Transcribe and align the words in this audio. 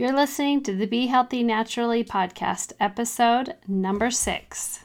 You're 0.00 0.16
listening 0.16 0.62
to 0.62 0.74
the 0.74 0.86
Be 0.86 1.08
Healthy 1.08 1.42
Naturally 1.42 2.02
podcast, 2.02 2.72
episode 2.80 3.56
number 3.68 4.10
six. 4.10 4.80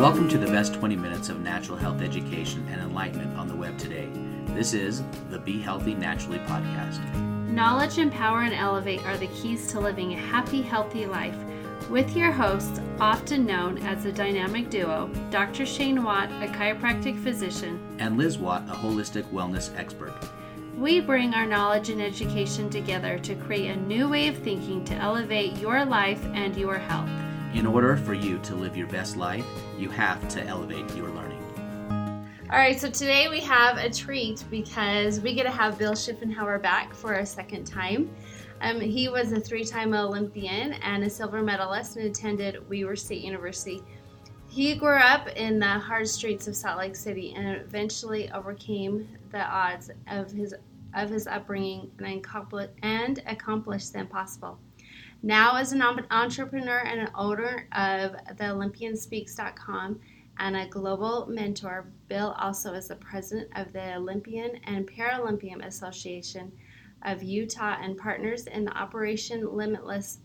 Welcome 0.00 0.26
to 0.30 0.38
the 0.38 0.46
best 0.46 0.72
20 0.72 0.96
minutes 0.96 1.28
of 1.28 1.42
natural 1.42 1.76
health 1.76 2.00
education 2.00 2.66
and 2.70 2.80
enlightenment 2.80 3.36
on 3.36 3.46
the 3.46 3.54
web 3.54 3.76
today. 3.76 4.08
This 4.54 4.72
is 4.72 5.02
the 5.28 5.38
Be 5.38 5.60
Healthy 5.60 5.92
Naturally 5.96 6.38
podcast. 6.38 6.98
Knowledge, 7.50 7.98
empower, 7.98 8.44
and 8.44 8.54
elevate 8.54 9.04
are 9.04 9.18
the 9.18 9.26
keys 9.26 9.66
to 9.72 9.80
living 9.80 10.14
a 10.14 10.16
happy, 10.16 10.62
healthy 10.62 11.04
life. 11.04 11.36
With 11.90 12.16
your 12.16 12.32
hosts, 12.32 12.80
often 12.98 13.44
known 13.44 13.76
as 13.82 14.02
the 14.02 14.12
dynamic 14.12 14.70
duo, 14.70 15.10
Dr. 15.30 15.66
Shane 15.66 16.02
Watt, 16.02 16.30
a 16.42 16.46
chiropractic 16.46 17.22
physician, 17.22 17.78
And 17.98 18.16
Liz 18.16 18.38
Watt, 18.38 18.62
a 18.70 18.72
holistic 18.72 19.24
wellness 19.24 19.70
expert. 19.78 20.14
We 20.78 20.98
bring 20.98 21.34
our 21.34 21.46
knowledge 21.46 21.88
and 21.88 22.02
education 22.02 22.68
together 22.68 23.16
to 23.20 23.36
create 23.36 23.70
a 23.70 23.76
new 23.76 24.08
way 24.08 24.26
of 24.26 24.36
thinking 24.38 24.84
to 24.86 24.94
elevate 24.94 25.56
your 25.58 25.84
life 25.84 26.22
and 26.34 26.56
your 26.56 26.78
health. 26.78 27.08
In 27.54 27.64
order 27.64 27.96
for 27.96 28.12
you 28.12 28.38
to 28.40 28.56
live 28.56 28.76
your 28.76 28.88
best 28.88 29.16
life, 29.16 29.46
you 29.78 29.88
have 29.90 30.28
to 30.30 30.42
elevate 30.42 30.92
your 30.96 31.10
learning. 31.10 31.40
All 32.50 32.58
right, 32.58 32.78
so 32.78 32.90
today 32.90 33.28
we 33.28 33.38
have 33.40 33.78
a 33.78 33.88
treat 33.88 34.42
because 34.50 35.20
we 35.20 35.32
get 35.32 35.44
to 35.44 35.50
have 35.50 35.78
Bill 35.78 35.92
Schuffenhauer 35.92 36.60
back 36.60 36.92
for 36.92 37.14
a 37.14 37.26
second 37.26 37.64
time. 37.64 38.10
Um, 38.60 38.80
he 38.80 39.08
was 39.08 39.30
a 39.30 39.38
three 39.38 39.64
time 39.64 39.94
Olympian 39.94 40.72
and 40.74 41.04
a 41.04 41.10
silver 41.10 41.40
medalist 41.40 41.96
and 41.96 42.06
attended 42.06 42.68
Weber 42.68 42.96
State 42.96 43.22
University. 43.22 43.80
He 44.54 44.76
grew 44.76 44.98
up 44.98 45.26
in 45.30 45.58
the 45.58 45.66
hard 45.66 46.06
streets 46.06 46.46
of 46.46 46.54
Salt 46.54 46.78
Lake 46.78 46.94
City 46.94 47.34
and 47.34 47.56
eventually 47.56 48.30
overcame 48.30 49.08
the 49.32 49.42
odds 49.44 49.90
of 50.06 50.30
his 50.30 50.54
of 50.94 51.10
his 51.10 51.26
upbringing 51.26 51.90
and, 51.98 52.24
and 52.80 53.22
accomplished 53.26 53.92
the 53.92 53.98
impossible. 53.98 54.60
Now, 55.24 55.56
as 55.56 55.72
an 55.72 55.82
entrepreneur 55.82 56.78
and 56.78 57.00
an 57.00 57.10
owner 57.16 57.66
of 57.72 58.12
the 58.36 58.44
OlympianSpeaks.com 58.44 60.00
and 60.38 60.56
a 60.56 60.68
global 60.68 61.26
mentor, 61.26 61.88
Bill 62.06 62.36
also 62.38 62.74
is 62.74 62.86
the 62.86 62.94
president 62.94 63.50
of 63.56 63.72
the 63.72 63.96
Olympian 63.96 64.60
and 64.68 64.86
Paralympian 64.86 65.66
Association 65.66 66.52
of 67.02 67.24
Utah 67.24 67.78
and 67.82 67.98
partners 67.98 68.46
in 68.46 68.66
the 68.66 68.78
Operation 68.78 69.52
Limitless. 69.52 70.20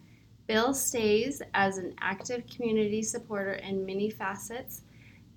Bill 0.49 0.73
stays 0.73 1.43
as 1.53 1.77
an 1.77 1.93
active 2.01 2.43
community 2.47 3.03
supporter 3.03 3.53
in 3.53 3.85
many 3.85 4.09
facets. 4.09 4.81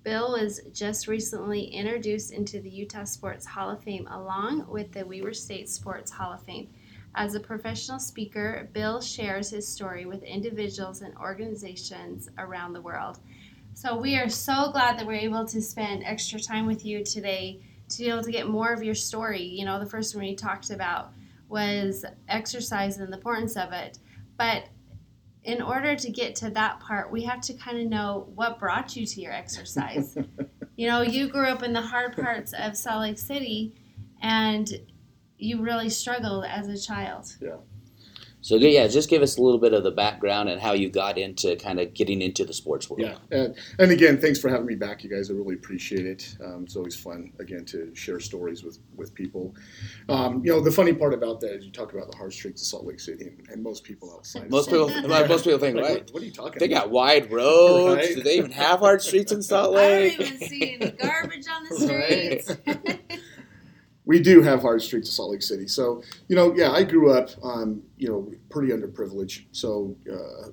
Bill 0.01 0.31
was 0.31 0.59
just 0.73 1.07
recently 1.07 1.65
introduced 1.65 2.31
into 2.31 2.59
the 2.59 2.71
Utah 2.71 3.03
Sports 3.03 3.45
Hall 3.45 3.69
of 3.69 3.83
Fame 3.83 4.07
along 4.07 4.67
with 4.67 4.91
the 4.91 5.05
Weber 5.05 5.35
State 5.35 5.69
Sports 5.69 6.09
Hall 6.09 6.33
of 6.33 6.41
Fame. 6.41 6.67
As 7.13 7.35
a 7.35 7.39
professional 7.39 7.99
speaker, 7.99 8.67
Bill 8.73 8.99
shares 9.01 9.51
his 9.51 9.67
story 9.67 10.07
with 10.07 10.23
individuals 10.23 11.03
and 11.03 11.15
organizations 11.17 12.27
around 12.39 12.73
the 12.73 12.81
world. 12.81 13.19
So 13.75 13.95
we 13.95 14.15
are 14.17 14.29
so 14.29 14.71
glad 14.71 14.97
that 14.97 15.05
we're 15.05 15.13
able 15.13 15.45
to 15.45 15.61
spend 15.61 16.03
extra 16.03 16.39
time 16.39 16.65
with 16.65 16.83
you 16.83 17.03
today 17.03 17.59
to 17.89 17.97
be 17.99 18.09
able 18.09 18.23
to 18.23 18.31
get 18.31 18.47
more 18.47 18.73
of 18.73 18.81
your 18.81 18.95
story. 18.95 19.43
You 19.43 19.65
know, 19.65 19.77
the 19.77 19.85
first 19.85 20.15
one 20.15 20.25
we 20.25 20.33
talked 20.33 20.71
about 20.71 21.11
was 21.49 22.03
exercise 22.29 22.97
and 22.97 23.13
the 23.13 23.17
importance 23.17 23.55
of 23.55 23.73
it. 23.73 23.99
But 24.39 24.69
in 25.43 25.61
order 25.61 25.95
to 25.95 26.09
get 26.09 26.35
to 26.37 26.49
that 26.51 26.79
part, 26.79 27.11
we 27.11 27.23
have 27.23 27.41
to 27.41 27.53
kind 27.53 27.79
of 27.79 27.87
know 27.87 28.29
what 28.35 28.59
brought 28.59 28.95
you 28.95 29.05
to 29.05 29.21
your 29.21 29.33
exercise. 29.33 30.17
you 30.75 30.87
know, 30.87 31.01
you 31.01 31.27
grew 31.27 31.47
up 31.47 31.63
in 31.63 31.73
the 31.73 31.81
hard 31.81 32.15
parts 32.15 32.53
of 32.57 32.77
Salt 32.77 33.01
Lake 33.01 33.17
City 33.17 33.75
and 34.21 34.71
you 35.37 35.61
really 35.61 35.89
struggled 35.89 36.45
as 36.45 36.67
a 36.67 36.79
child. 36.79 37.35
So 38.43 38.57
yeah, 38.57 38.87
just 38.87 39.09
give 39.09 39.21
us 39.21 39.37
a 39.37 39.41
little 39.41 39.57
bit 39.57 39.73
of 39.73 39.83
the 39.83 39.91
background 39.91 40.49
and 40.49 40.59
how 40.61 40.73
you 40.73 40.89
got 40.89 41.17
into 41.17 41.55
kind 41.55 41.79
of 41.79 41.93
getting 41.93 42.21
into 42.21 42.43
the 42.43 42.53
sports 42.53 42.89
world. 42.89 43.01
Yeah, 43.01 43.15
and, 43.31 43.55
and 43.79 43.89
again, 43.91 44.19
thanks 44.19 44.37
for 44.37 44.49
having 44.49 44.65
me 44.65 44.75
back, 44.75 45.01
you 45.01 45.09
guys. 45.09 45.29
I 45.29 45.33
really 45.33 45.55
appreciate 45.55 46.05
it. 46.05 46.37
Um, 46.43 46.65
it's 46.65 46.75
always 46.75 46.93
fun, 46.93 47.31
again, 47.39 47.63
to 47.67 47.95
share 47.95 48.19
stories 48.19 48.61
with 48.63 48.79
with 48.97 49.15
people. 49.15 49.55
Um, 50.09 50.43
you 50.43 50.51
know, 50.51 50.59
the 50.59 50.71
funny 50.71 50.93
part 50.93 51.13
about 51.13 51.39
that 51.39 51.55
is 51.55 51.65
you 51.65 51.71
talk 51.71 51.93
about 51.93 52.11
the 52.11 52.17
hard 52.17 52.33
streets 52.33 52.61
of 52.61 52.67
Salt 52.67 52.85
Lake 52.85 52.99
City, 52.99 53.27
and, 53.27 53.47
and 53.49 53.63
most 53.63 53.85
people 53.85 54.13
outside. 54.13 54.49
Most 54.49 54.69
people, 54.69 54.87
like, 55.07 55.29
most 55.29 55.45
people 55.45 55.59
think, 55.59 55.77
Like, 55.77 55.85
right? 55.85 55.97
what, 56.01 56.13
what 56.13 56.21
are 56.23 56.25
you 56.25 56.31
talking? 56.31 56.59
They 56.59 56.65
about? 56.65 56.83
got 56.85 56.91
wide 56.91 57.31
roads. 57.31 57.95
Right. 57.95 58.15
Do 58.15 58.23
they 58.23 58.37
even 58.37 58.51
have 58.51 58.79
hard 58.79 59.01
streets 59.01 59.31
in 59.31 59.41
Salt 59.41 59.73
Lake? 59.73 60.13
I 60.19 60.23
don't 60.23 60.33
even 60.33 60.49
see 60.49 60.77
any 60.81 60.91
garbage 60.91 61.45
on 61.47 61.63
the 61.63 61.75
streets. 61.79 63.02
We 64.05 64.19
do 64.19 64.41
have 64.41 64.61
hard 64.61 64.81
streets 64.81 65.07
of 65.09 65.15
Salt 65.15 65.31
Lake 65.31 65.41
City. 65.41 65.67
So, 65.67 66.03
you 66.27 66.35
know, 66.35 66.53
yeah, 66.55 66.71
I 66.71 66.83
grew 66.83 67.11
up, 67.11 67.29
um, 67.41 67.81
you 67.97 68.09
know, 68.09 68.31
pretty 68.49 68.73
underprivileged. 68.73 69.45
So, 69.51 69.95
uh, 70.11 70.49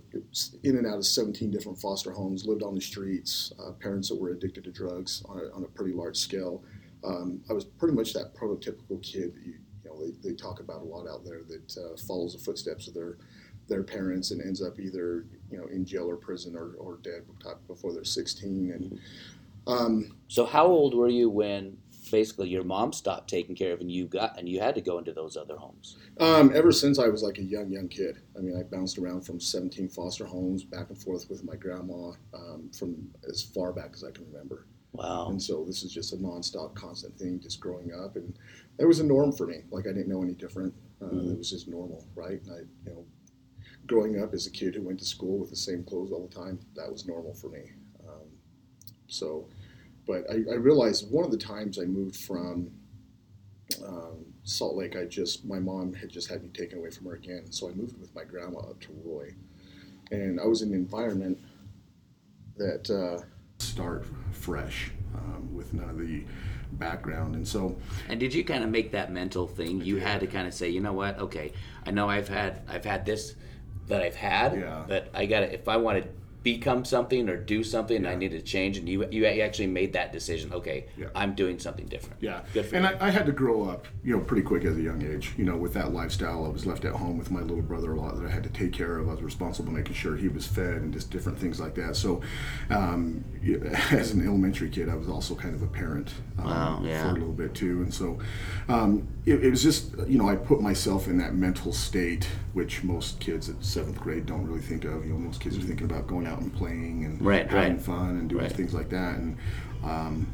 in 0.62 0.76
and 0.76 0.86
out 0.86 0.98
of 0.98 1.06
17 1.06 1.50
different 1.50 1.78
foster 1.78 2.12
homes, 2.12 2.46
lived 2.46 2.62
on 2.62 2.74
the 2.74 2.80
streets, 2.80 3.52
uh, 3.58 3.72
parents 3.72 4.08
that 4.08 4.20
were 4.20 4.30
addicted 4.30 4.64
to 4.64 4.70
drugs 4.70 5.24
on 5.28 5.38
a, 5.38 5.56
on 5.56 5.64
a 5.64 5.68
pretty 5.68 5.92
large 5.92 6.16
scale. 6.16 6.62
Um, 7.02 7.40
I 7.50 7.52
was 7.52 7.64
pretty 7.64 7.94
much 7.94 8.12
that 8.12 8.34
prototypical 8.34 9.02
kid 9.02 9.34
that 9.34 9.42
you, 9.44 9.54
you 9.82 9.90
know, 9.90 10.00
they, 10.00 10.28
they 10.30 10.34
talk 10.36 10.60
about 10.60 10.82
a 10.82 10.84
lot 10.84 11.08
out 11.08 11.24
there 11.24 11.40
that 11.48 11.76
uh, 11.76 11.96
follows 11.96 12.34
the 12.34 12.38
footsteps 12.38 12.86
of 12.86 12.94
their 12.94 13.16
their 13.68 13.82
parents 13.84 14.32
and 14.32 14.42
ends 14.42 14.60
up 14.60 14.80
either, 14.80 15.24
you 15.50 15.56
know, 15.56 15.66
in 15.66 15.84
jail 15.84 16.10
or 16.10 16.16
prison 16.16 16.56
or, 16.56 16.72
or 16.78 16.98
dead 17.02 17.22
before 17.68 17.92
they're 17.92 18.04
16. 18.04 18.72
And, 18.72 19.00
um, 19.66 20.16
So 20.26 20.44
how 20.44 20.66
old 20.66 20.92
were 20.92 21.08
you 21.08 21.30
when 21.30 21.76
basically 22.10 22.48
your 22.48 22.64
mom 22.64 22.92
stopped 22.92 23.28
taking 23.30 23.54
care 23.54 23.72
of 23.72 23.80
and 23.80 23.90
you 23.90 24.06
got 24.06 24.38
and 24.38 24.48
you 24.48 24.60
had 24.60 24.74
to 24.74 24.80
go 24.80 24.98
into 24.98 25.12
those 25.12 25.36
other 25.36 25.56
homes? 25.56 25.96
Um, 26.18 26.52
ever 26.54 26.72
since 26.72 26.98
I 26.98 27.08
was 27.08 27.22
like 27.22 27.38
a 27.38 27.42
young, 27.42 27.70
young 27.70 27.88
kid. 27.88 28.18
I 28.36 28.40
mean, 28.40 28.56
I 28.56 28.62
bounced 28.62 28.98
around 28.98 29.22
from 29.22 29.40
17 29.40 29.88
foster 29.88 30.24
homes 30.24 30.64
back 30.64 30.88
and 30.90 30.98
forth 30.98 31.28
with 31.30 31.44
my 31.44 31.56
grandma 31.56 32.12
um, 32.34 32.70
from 32.76 33.08
as 33.28 33.42
far 33.42 33.72
back 33.72 33.90
as 33.94 34.04
I 34.04 34.10
can 34.10 34.26
remember. 34.26 34.66
Wow. 34.92 35.28
And 35.30 35.40
so 35.40 35.64
this 35.64 35.82
is 35.82 35.92
just 35.92 36.12
a 36.12 36.16
nonstop, 36.16 36.74
constant 36.74 37.16
thing, 37.16 37.40
just 37.40 37.60
growing 37.60 37.92
up. 37.92 38.16
And 38.16 38.36
it 38.78 38.84
was 38.84 39.00
a 39.00 39.04
norm 39.04 39.32
for 39.32 39.46
me. 39.46 39.62
Like 39.70 39.86
I 39.86 39.92
didn't 39.92 40.08
know 40.08 40.22
any 40.22 40.34
different. 40.34 40.74
Uh, 41.00 41.06
Mhm. 41.06 41.32
It 41.32 41.38
was 41.38 41.50
just 41.50 41.68
normal, 41.68 42.04
right? 42.14 42.42
And 42.42 42.52
I, 42.52 42.58
you 42.84 42.94
know, 42.94 43.04
growing 43.86 44.20
up 44.22 44.34
as 44.34 44.46
a 44.46 44.50
kid 44.50 44.74
who 44.74 44.82
went 44.82 44.98
to 44.98 45.04
school 45.04 45.38
with 45.38 45.50
the 45.50 45.56
same 45.56 45.82
clothes 45.84 46.12
all 46.12 46.26
the 46.26 46.34
time, 46.34 46.58
that 46.74 46.90
was 46.90 47.06
normal 47.06 47.34
for 47.34 47.48
me. 47.48 47.70
Um, 48.06 48.28
so, 49.06 49.48
but 50.10 50.28
I, 50.28 50.34
I 50.50 50.56
realized 50.56 51.08
one 51.10 51.24
of 51.24 51.30
the 51.30 51.36
times 51.36 51.78
I 51.78 51.84
moved 51.84 52.16
from 52.16 52.70
um, 53.86 54.24
Salt 54.42 54.74
Lake, 54.74 54.96
I 54.96 55.04
just 55.04 55.44
my 55.44 55.60
mom 55.60 55.92
had 55.94 56.08
just 56.10 56.28
had 56.28 56.42
me 56.42 56.48
taken 56.48 56.78
away 56.78 56.90
from 56.90 57.06
her 57.06 57.14
again, 57.14 57.52
so 57.52 57.68
I 57.68 57.72
moved 57.72 58.00
with 58.00 58.12
my 58.14 58.24
grandma 58.24 58.58
up 58.58 58.80
to 58.80 58.88
Roy, 59.04 59.32
and 60.10 60.40
I 60.40 60.46
was 60.46 60.62
in 60.62 60.70
an 60.70 60.74
environment 60.74 61.38
that 62.56 62.90
uh, 62.90 63.22
start 63.58 64.04
fresh 64.32 64.90
um, 65.14 65.54
with 65.54 65.72
none 65.72 65.88
of 65.90 65.98
the 65.98 66.24
background, 66.72 67.36
and 67.36 67.46
so 67.46 67.76
And 68.08 68.18
did 68.18 68.34
you 68.34 68.42
kind 68.42 68.64
of 68.64 68.70
make 68.70 68.90
that 68.92 69.12
mental 69.12 69.46
thing? 69.46 69.80
You 69.84 69.98
had 69.98 70.18
to 70.20 70.26
kind 70.26 70.48
of 70.48 70.54
say, 70.54 70.68
you 70.70 70.80
know 70.80 70.92
what? 70.92 71.18
Okay, 71.20 71.52
I 71.86 71.92
know 71.92 72.08
I've 72.08 72.28
had 72.28 72.62
I've 72.68 72.84
had 72.84 73.06
this 73.06 73.34
that 73.86 74.02
I've 74.02 74.16
had, 74.16 74.58
Yeah. 74.58 74.84
but 74.88 75.10
I 75.14 75.26
got 75.26 75.40
to 75.40 75.54
if 75.54 75.68
I 75.68 75.76
want 75.76 76.02
to 76.02 76.08
become 76.42 76.84
something 76.84 77.28
or 77.28 77.36
do 77.36 77.62
something, 77.62 78.06
I 78.06 78.14
need 78.14 78.30
to 78.30 78.40
change. 78.40 78.78
And 78.78 78.88
you 78.88 79.06
you 79.10 79.26
actually 79.26 79.66
made 79.66 79.92
that 79.92 80.12
decision. 80.12 80.52
Okay, 80.52 80.86
Yeah. 80.96 81.08
I'm 81.14 81.34
doing 81.34 81.58
something 81.58 81.86
different. 81.86 82.16
Yeah, 82.20 82.40
good 82.54 82.66
for 82.66 82.76
and 82.76 82.84
you. 82.84 82.90
I, 83.00 83.08
I 83.08 83.10
had 83.10 83.26
to 83.26 83.32
grow 83.32 83.68
up, 83.68 83.86
you 84.04 84.16
know, 84.16 84.22
pretty 84.22 84.42
quick 84.42 84.64
at 84.64 84.72
a 84.72 84.80
young 84.80 85.02
age. 85.02 85.32
You 85.36 85.44
know, 85.44 85.56
with 85.56 85.74
that 85.74 85.92
lifestyle, 85.92 86.44
I 86.46 86.48
was 86.48 86.64
left 86.66 86.84
at 86.84 86.92
home 86.92 87.18
with 87.18 87.30
my 87.30 87.40
little 87.40 87.62
brother 87.62 87.92
a 87.92 88.00
lot 88.00 88.16
that 88.16 88.26
I 88.26 88.30
had 88.30 88.42
to 88.44 88.50
take 88.50 88.72
care 88.72 88.98
of. 88.98 89.08
I 89.08 89.12
was 89.12 89.22
responsible 89.22 89.72
making 89.72 89.94
sure 89.94 90.16
he 90.16 90.28
was 90.28 90.46
fed 90.46 90.76
and 90.82 90.92
just 90.92 91.10
different 91.10 91.38
things 91.38 91.60
like 91.60 91.74
that. 91.74 91.96
So, 91.96 92.22
um, 92.70 93.24
as 93.90 94.12
an 94.12 94.24
elementary 94.26 94.70
kid, 94.70 94.88
I 94.88 94.94
was 94.94 95.08
also 95.08 95.34
kind 95.34 95.54
of 95.54 95.62
a 95.62 95.66
parent 95.66 96.10
um, 96.38 96.46
Wow, 96.46 96.80
yeah. 96.84 97.02
for 97.02 97.10
a 97.10 97.12
little 97.18 97.32
bit 97.32 97.54
too. 97.54 97.82
And 97.82 97.92
so, 97.92 98.18
um, 98.68 99.06
it, 99.26 99.44
it 99.44 99.50
was 99.50 99.62
just, 99.62 99.94
you 100.06 100.18
know, 100.18 100.28
I 100.28 100.36
put 100.36 100.60
myself 100.60 101.06
in 101.08 101.18
that 101.18 101.34
mental 101.34 101.72
state, 101.72 102.28
which 102.52 102.82
most 102.82 103.20
kids 103.20 103.48
at 103.48 103.62
seventh 103.62 104.00
grade 104.00 104.26
don't 104.26 104.46
really 104.46 104.60
think 104.60 104.84
of. 104.84 105.04
You 105.04 105.12
know, 105.12 105.18
most 105.18 105.40
kids 105.40 105.56
are 105.58 105.62
thinking 105.62 105.84
about 105.84 106.06
going 106.06 106.26
out 106.30 106.40
and 106.40 106.54
playing 106.54 107.04
and 107.04 107.20
Right, 107.20 107.46
having 107.50 107.72
right. 107.74 107.82
fun 107.82 108.10
and 108.10 108.28
doing 108.28 108.44
Right. 108.44 108.52
things 108.52 108.72
like 108.72 108.88
that. 108.90 109.16
And 109.18 109.36
um, 109.84 110.26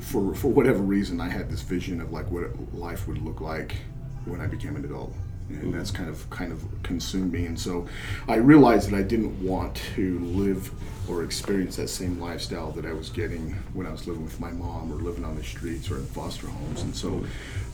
for 0.00 0.34
for 0.34 0.48
whatever 0.48 0.78
reason, 0.80 1.20
I 1.20 1.28
had 1.28 1.50
this 1.50 1.62
vision 1.62 2.00
of 2.00 2.12
like 2.12 2.30
what 2.30 2.74
life 2.74 3.06
would 3.06 3.18
look 3.22 3.40
like 3.40 3.76
when 4.24 4.40
I 4.40 4.46
became 4.46 4.74
an 4.76 4.84
adult, 4.84 5.12
and 5.50 5.72
that's 5.74 5.90
kind 5.90 6.08
of 6.08 6.28
kind 6.30 6.50
of 6.52 6.64
consumed 6.82 7.32
me. 7.32 7.46
And 7.46 7.58
so, 7.58 7.86
I 8.28 8.36
realized 8.36 8.90
that 8.90 8.96
I 8.96 9.02
didn't 9.02 9.38
want 9.42 9.76
to 9.96 10.18
live 10.20 10.70
or 11.08 11.22
experience 11.22 11.76
that 11.76 11.88
same 11.88 12.18
lifestyle 12.18 12.70
that 12.72 12.86
I 12.86 12.92
was 12.94 13.10
getting 13.10 13.50
when 13.74 13.86
I 13.86 13.92
was 13.92 14.06
living 14.06 14.24
with 14.24 14.40
my 14.40 14.50
mom 14.50 14.90
or 14.90 14.96
living 14.96 15.24
on 15.24 15.36
the 15.36 15.44
streets 15.44 15.90
or 15.90 15.98
in 15.98 16.06
foster 16.06 16.46
homes. 16.48 16.82
And 16.82 16.96
so, 16.96 17.24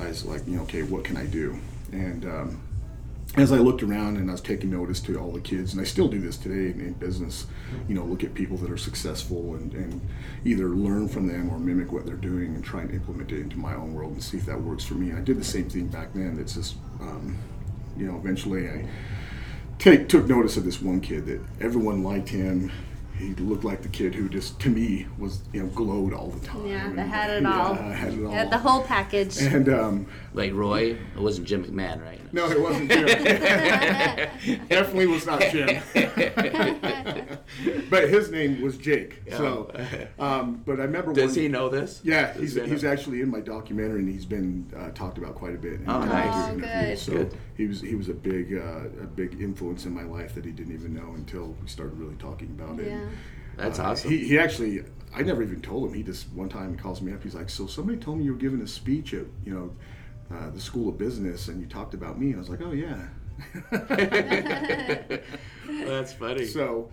I 0.01 0.09
was 0.09 0.25
like, 0.25 0.47
you 0.47 0.57
know, 0.57 0.63
okay, 0.65 0.83
what 0.83 1.05
can 1.05 1.17
I 1.17 1.27
do? 1.27 1.57
And 1.93 2.25
um, 2.27 2.61
as 3.37 3.53
I 3.53 3.59
looked 3.59 3.83
around 3.83 4.17
and 4.17 4.29
I 4.29 4.33
was 4.33 4.41
taking 4.41 4.71
notice 4.71 5.01
to 5.03 5.17
all 5.19 5.31
the 5.31 5.41
kids, 5.41 5.73
and 5.73 5.81
I 5.81 5.85
still 5.85 6.09
do 6.09 6.21
this 6.21 6.37
today 6.37 6.73
in, 6.73 6.81
in 6.81 6.93
business, 6.95 7.47
you 7.89 7.95
know, 7.95 8.05
look 8.05 8.25
at 8.25 8.35
people 8.35 8.57
that 8.59 8.71
are 8.71 8.77
successful 8.77 9.55
and, 9.55 9.73
and 9.73 10.01
either 10.45 10.69
learn 10.71 11.09
from 11.09 11.29
them 11.29 11.49
or 11.51 11.59
mimic 11.59 11.93
what 11.93 12.07
they're 12.07 12.17
doing 12.17 12.55
and 12.57 12.65
try 12.65 12.81
and 12.81 12.91
implement 12.91 13.31
it 13.31 13.41
into 13.41 13.57
my 13.57 13.75
own 13.75 13.95
world 13.95 14.13
and 14.13 14.23
see 14.23 14.37
if 14.37 14.47
that 14.47 14.61
works 14.61 14.85
for 14.85 14.95
me. 14.95 15.11
And 15.11 15.19
I 15.19 15.23
did 15.23 15.39
the 15.39 15.45
same 15.45 15.71
thing 15.71 15.87
back 15.87 16.13
then. 16.13 16.39
It's 16.41 16.55
just, 16.55 16.75
um, 17.01 17.39
you 17.97 18.07
know, 18.07 18.17
eventually 18.17 18.69
I 18.69 18.89
take, 19.79 20.09
took 20.09 20.27
notice 20.27 20.57
of 20.57 20.65
this 20.65 20.83
one 20.83 21.01
kid 21.01 21.27
that 21.27 21.41
everyone 21.61 22.03
liked 22.03 22.31
him 22.31 22.73
he 23.21 23.35
looked 23.35 23.65
like 23.65 23.83
the 23.83 23.89
kid 23.89 24.15
who 24.15 24.29
just 24.29 24.59
to 24.61 24.71
me 24.71 25.07
was 25.19 25.41
you 25.53 25.63
know 25.63 25.69
glowed 25.69 26.15
all 26.15 26.29
the 26.29 26.45
time. 26.47 26.67
Yeah, 26.67 26.89
that 26.89 26.99
and, 26.99 27.11
had 27.11 27.31
it 27.31 27.43
yeah, 27.43 27.63
all. 27.63 27.75
had 27.75 28.13
it 28.15 28.25
all. 28.25 28.33
Yeah, 28.33 28.45
the 28.47 28.59
whole 28.59 28.83
package. 28.83 29.37
and 29.43 29.69
um, 29.69 30.07
Like 30.33 30.55
Roy, 30.55 30.93
it 30.93 31.21
wasn't 31.21 31.47
Jim 31.47 31.65
McMahon, 31.65 32.03
right? 32.03 32.21
no, 32.33 32.49
it 32.51 32.61
wasn't 32.61 32.91
Jim. 32.91 33.07
Definitely 34.69 35.07
was 35.07 35.27
not 35.27 35.41
Jim. 35.41 35.83
but 37.91 38.09
his 38.09 38.31
name 38.31 38.61
was 38.63 38.77
Jake. 38.79 39.23
So, 39.31 39.71
um, 40.19 40.63
but 40.65 40.81
I 40.81 40.85
remember. 40.85 41.13
Does 41.13 41.33
one, 41.33 41.41
he 41.41 41.49
know 41.49 41.69
this? 41.69 42.01
Yeah, 42.05 42.33
Does 42.33 42.41
he's, 42.41 42.55
he 42.55 42.69
he's 42.69 42.85
actually 42.85 43.21
in 43.21 43.31
my 43.31 43.41
documentary, 43.41 44.01
and 44.01 44.09
he's 44.09 44.27
been 44.27 44.71
uh, 44.77 44.91
talked 44.91 45.19
about 45.19 45.35
quite 45.35 45.55
a 45.55 45.59
bit. 45.59 45.75
in 45.75 45.89
Oh, 45.91 46.05
nice. 46.05 46.35
Oh, 46.35 46.57
good. 46.57 46.99
So 46.99 47.13
Good. 47.13 47.37
he 47.57 47.67
was 47.67 47.81
he 47.81 47.95
was 47.95 48.09
a 48.09 48.15
big 48.15 48.55
uh, 48.57 48.85
a 49.03 49.07
big 49.07 49.41
influence 49.41 49.85
in 49.87 49.95
my 49.95 50.05
life 50.05 50.35
that 50.37 50.45
he 50.45 50.53
didn't 50.53 50.75
even 50.75 50.95
know 50.95 51.13
until 51.15 51.57
we 51.61 51.69
started 51.69 51.99
really 51.99 52.17
talking 52.17 52.49
about 52.59 52.79
it. 52.81 52.89
yeah. 52.89 53.05
That's 53.57 53.79
Uh, 53.79 53.85
awesome. 53.85 54.11
He, 54.11 54.19
he 54.29 54.39
actually, 54.39 54.83
I 55.15 55.23
never 55.23 55.43
even 55.43 55.61
told 55.61 55.89
him. 55.89 55.95
He 55.95 56.03
just 56.03 56.31
one 56.33 56.49
time 56.49 56.77
calls 56.77 57.03
me 57.03 57.13
up. 57.13 57.23
He's 57.23 57.35
like, 57.35 57.51
"So 57.51 57.67
somebody 57.67 57.99
told 57.99 58.19
me 58.19 58.25
you 58.25 58.33
were 58.33 58.39
giving 58.39 58.63
a 58.63 58.67
speech 58.67 59.13
at 59.13 59.27
you 59.45 59.53
know 59.55 60.37
uh, 60.37 60.51
the 60.51 60.61
School 60.61 60.89
of 60.89 60.97
Business, 60.97 61.49
and 61.49 61.61
you 61.61 61.67
talked 61.67 61.93
about 61.95 62.19
me." 62.19 62.29
And 62.29 62.37
I 62.37 62.39
was 62.39 62.49
like, 62.49 62.63
"Oh 62.63 62.73
yeah." 62.73 63.07
That's 65.87 66.13
funny. 66.13 66.47
so, 66.47 66.91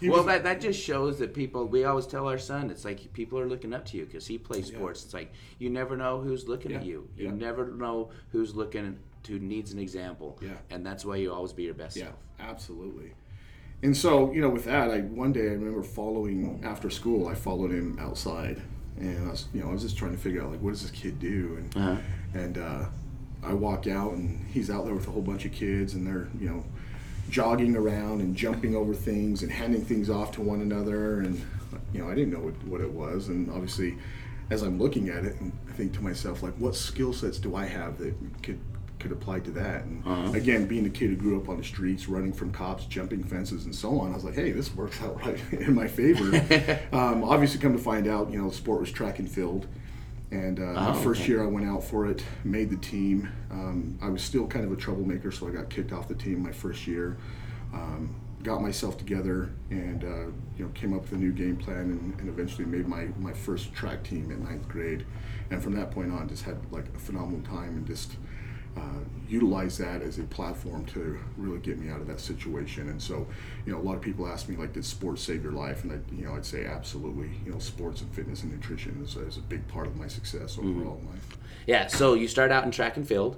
he 0.00 0.08
well, 0.08 0.18
was, 0.18 0.26
that, 0.26 0.44
that 0.44 0.60
just 0.60 0.80
shows 0.80 1.18
that 1.18 1.34
people. 1.34 1.66
We 1.66 1.84
always 1.84 2.06
tell 2.06 2.28
our 2.28 2.38
son, 2.38 2.70
it's 2.70 2.84
like 2.84 3.12
people 3.12 3.38
are 3.38 3.48
looking 3.48 3.72
up 3.74 3.84
to 3.86 3.96
you 3.96 4.06
because 4.06 4.26
he 4.26 4.38
plays 4.38 4.66
sports. 4.66 5.04
It's 5.04 5.14
like 5.14 5.32
you 5.58 5.70
never 5.70 5.96
know 5.96 6.20
who's 6.20 6.46
looking 6.48 6.72
at 6.72 6.84
you. 6.84 7.08
You 7.16 7.26
yeah. 7.26 7.32
never 7.32 7.66
know 7.66 8.10
who's 8.30 8.54
looking 8.54 8.98
who 9.26 9.38
needs 9.38 9.72
an 9.72 9.78
example. 9.78 10.38
Yeah. 10.40 10.50
and 10.70 10.84
that's 10.86 11.04
why 11.04 11.16
you 11.16 11.32
always 11.32 11.52
be 11.52 11.64
your 11.64 11.74
best 11.74 11.96
yeah, 11.96 12.04
self. 12.04 12.16
absolutely. 12.40 13.12
And 13.82 13.96
so, 13.96 14.32
you 14.32 14.40
know, 14.40 14.48
with 14.48 14.64
that, 14.64 14.90
I 14.90 15.00
one 15.00 15.32
day 15.32 15.42
I 15.42 15.52
remember 15.52 15.82
following 15.82 16.60
after 16.64 16.90
school. 16.90 17.28
I 17.28 17.34
followed 17.34 17.70
him 17.70 17.96
outside, 18.00 18.60
and 18.96 19.28
I 19.28 19.30
was, 19.30 19.46
you 19.54 19.60
know, 19.62 19.68
I 19.68 19.72
was 19.72 19.82
just 19.82 19.96
trying 19.96 20.12
to 20.12 20.18
figure 20.18 20.42
out 20.42 20.50
like, 20.50 20.60
what 20.60 20.70
does 20.70 20.82
this 20.82 20.90
kid 20.90 21.20
do? 21.20 21.56
And 21.58 21.76
Uh-huh. 21.76 21.96
and 22.34 22.58
uh, 22.58 22.86
I 23.42 23.52
walk 23.54 23.86
out, 23.86 24.12
and 24.14 24.44
he's 24.48 24.68
out 24.70 24.84
there 24.84 24.94
with 24.94 25.06
a 25.06 25.10
whole 25.12 25.22
bunch 25.22 25.44
of 25.44 25.52
kids, 25.52 25.94
and 25.94 26.04
they're, 26.06 26.28
you 26.40 26.48
know, 26.48 26.64
jogging 27.30 27.76
around 27.76 28.20
and 28.20 28.34
jumping 28.36 28.74
over 28.74 28.94
things 28.94 29.42
and 29.42 29.50
handing 29.52 29.84
things 29.84 30.10
off 30.10 30.32
to 30.32 30.40
one 30.42 30.60
another, 30.60 31.20
and 31.20 31.40
you 31.92 32.00
know, 32.02 32.08
I 32.10 32.14
didn't 32.14 32.32
know 32.32 32.40
what, 32.40 32.54
what 32.64 32.80
it 32.80 32.90
was, 32.90 33.28
and 33.28 33.50
obviously, 33.50 33.96
as 34.50 34.62
I'm 34.62 34.78
looking 34.78 35.08
at 35.10 35.24
it, 35.24 35.38
and 35.40 35.52
I 35.68 35.72
think 35.72 35.92
to 35.94 36.02
myself 36.02 36.42
like, 36.42 36.54
what 36.54 36.74
skill 36.74 37.12
sets 37.12 37.38
do 37.38 37.54
I 37.54 37.66
have 37.66 37.98
that 37.98 38.14
could 38.42 38.58
could 38.98 39.12
apply 39.12 39.38
to 39.40 39.50
that? 39.52 39.84
And 39.84 40.02
Uh-huh. 40.04 40.32
again, 40.32 40.66
being 40.66 40.84
a 40.86 40.90
kid 40.90 41.10
who 41.10 41.16
grew 41.16 41.40
up 41.40 41.48
on 41.48 41.56
the 41.58 41.62
streets, 41.64 42.08
running 42.08 42.32
from 42.32 42.50
cops, 42.50 42.84
jumping 42.86 43.22
fences, 43.22 43.64
and 43.64 43.72
so 43.74 44.00
on, 44.00 44.10
I 44.10 44.14
was 44.14 44.24
like, 44.24 44.34
hey, 44.34 44.50
this 44.50 44.74
works 44.74 45.00
out 45.02 45.16
right 45.24 45.38
in 45.52 45.74
my 45.74 45.86
favor. 45.86 46.24
um, 46.92 47.22
obviously, 47.22 47.60
come 47.60 47.72
to 47.74 47.78
find 47.82 48.08
out, 48.08 48.30
you 48.32 48.38
know, 48.42 48.48
the 48.48 48.54
sport 48.56 48.80
was 48.80 48.90
track 48.90 49.18
and 49.20 49.30
field. 49.30 49.66
And 50.30 50.60
uh, 50.60 50.62
Oh, 50.76 50.92
my 50.92 51.02
first 51.02 51.22
okay. 51.22 51.30
year 51.32 51.42
I 51.42 51.46
went 51.46 51.66
out 51.66 51.82
for 51.82 52.06
it, 52.06 52.22
made 52.44 52.70
the 52.70 52.76
team. 52.76 53.28
Um, 53.50 53.98
I 54.02 54.08
was 54.10 54.22
still 54.22 54.46
kind 54.46 54.64
of 54.64 54.72
a 54.72 54.76
troublemaker, 54.76 55.30
so 55.32 55.48
I 55.48 55.50
got 55.50 55.70
kicked 55.70 55.92
off 55.92 56.06
the 56.08 56.14
team 56.14 56.42
my 56.42 56.52
first 56.52 56.86
year. 56.86 57.16
Um, 57.72 58.14
got 58.44 58.62
myself 58.62 58.96
together 58.96 59.50
and 59.70 60.04
uh, 60.04 60.26
you 60.56 60.64
know 60.64 60.68
came 60.72 60.94
up 60.94 61.02
with 61.02 61.12
a 61.12 61.16
new 61.16 61.32
game 61.32 61.56
plan 61.56 61.76
and, 61.90 62.20
and 62.20 62.28
eventually 62.28 62.64
made 62.64 62.86
my, 62.86 63.08
my 63.18 63.32
first 63.32 63.72
track 63.74 64.04
team 64.04 64.30
in 64.30 64.44
ninth 64.44 64.68
grade. 64.68 65.04
And 65.50 65.62
from 65.62 65.74
that 65.76 65.90
point 65.90 66.12
on, 66.12 66.28
just 66.28 66.44
had 66.44 66.56
like 66.70 66.86
a 66.94 66.98
phenomenal 66.98 67.40
time 67.42 67.76
and 67.76 67.86
just 67.86 68.12
uh, 68.78 68.98
utilize 69.28 69.76
that 69.78 70.00
as 70.02 70.18
a 70.18 70.22
platform 70.24 70.84
to 70.86 71.18
really 71.36 71.58
get 71.58 71.78
me 71.78 71.90
out 71.90 72.00
of 72.00 72.06
that 72.06 72.20
situation. 72.20 72.88
And 72.88 73.00
so, 73.00 73.26
you 73.66 73.72
know, 73.72 73.78
a 73.78 73.82
lot 73.82 73.96
of 73.96 74.00
people 74.02 74.26
ask 74.26 74.48
me 74.48 74.56
like, 74.56 74.72
did 74.72 74.84
sports 74.84 75.22
save 75.22 75.42
your 75.42 75.52
life? 75.52 75.84
And 75.84 75.92
I, 75.92 76.14
you 76.14 76.24
know, 76.26 76.34
I'd 76.34 76.46
say 76.46 76.64
absolutely. 76.64 77.30
You 77.44 77.52
know, 77.52 77.58
sports 77.58 78.00
and 78.00 78.10
fitness 78.14 78.42
and 78.42 78.52
nutrition 78.52 79.00
is, 79.04 79.16
is 79.16 79.36
a 79.36 79.40
big 79.40 79.66
part 79.68 79.86
of 79.86 79.96
my 79.96 80.06
success 80.08 80.58
overall 80.58 80.98
in 81.00 81.08
life. 81.08 81.38
Yeah, 81.66 81.86
so 81.86 82.14
you 82.14 82.28
start 82.28 82.50
out 82.50 82.64
in 82.64 82.70
track 82.70 82.96
and 82.96 83.06
field. 83.06 83.36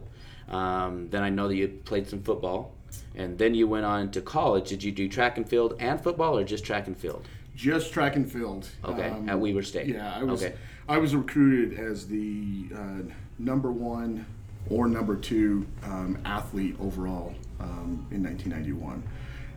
Um, 0.48 1.08
then 1.10 1.22
I 1.22 1.30
know 1.30 1.48
that 1.48 1.56
you 1.56 1.68
played 1.84 2.08
some 2.08 2.22
football, 2.22 2.74
and 3.14 3.38
then 3.38 3.54
you 3.54 3.66
went 3.68 3.84
on 3.84 4.10
to 4.12 4.20
college. 4.20 4.68
Did 4.68 4.82
you 4.82 4.92
do 4.92 5.08
track 5.08 5.36
and 5.36 5.48
field 5.48 5.74
and 5.78 6.00
football, 6.00 6.36
or 6.36 6.44
just 6.44 6.64
track 6.64 6.86
and 6.86 6.96
field? 6.96 7.26
Just 7.56 7.92
track 7.92 8.16
and 8.16 8.30
field. 8.30 8.68
Okay, 8.84 9.08
Um, 9.08 9.28
at 9.28 9.38
Weber 9.38 9.62
State. 9.62 9.88
Yeah, 9.88 10.14
I 10.14 10.22
was. 10.22 10.42
Okay. 10.42 10.54
I 10.88 10.98
was 10.98 11.14
recruited 11.14 11.78
as 11.78 12.08
the 12.08 12.66
uh, 12.74 13.02
number 13.38 13.70
one 13.70 14.26
or 14.68 14.86
number 14.88 15.16
two 15.16 15.66
um, 15.84 16.18
athlete 16.24 16.76
overall 16.80 17.34
um, 17.58 18.06
in 18.10 18.22
1991, 18.22 19.02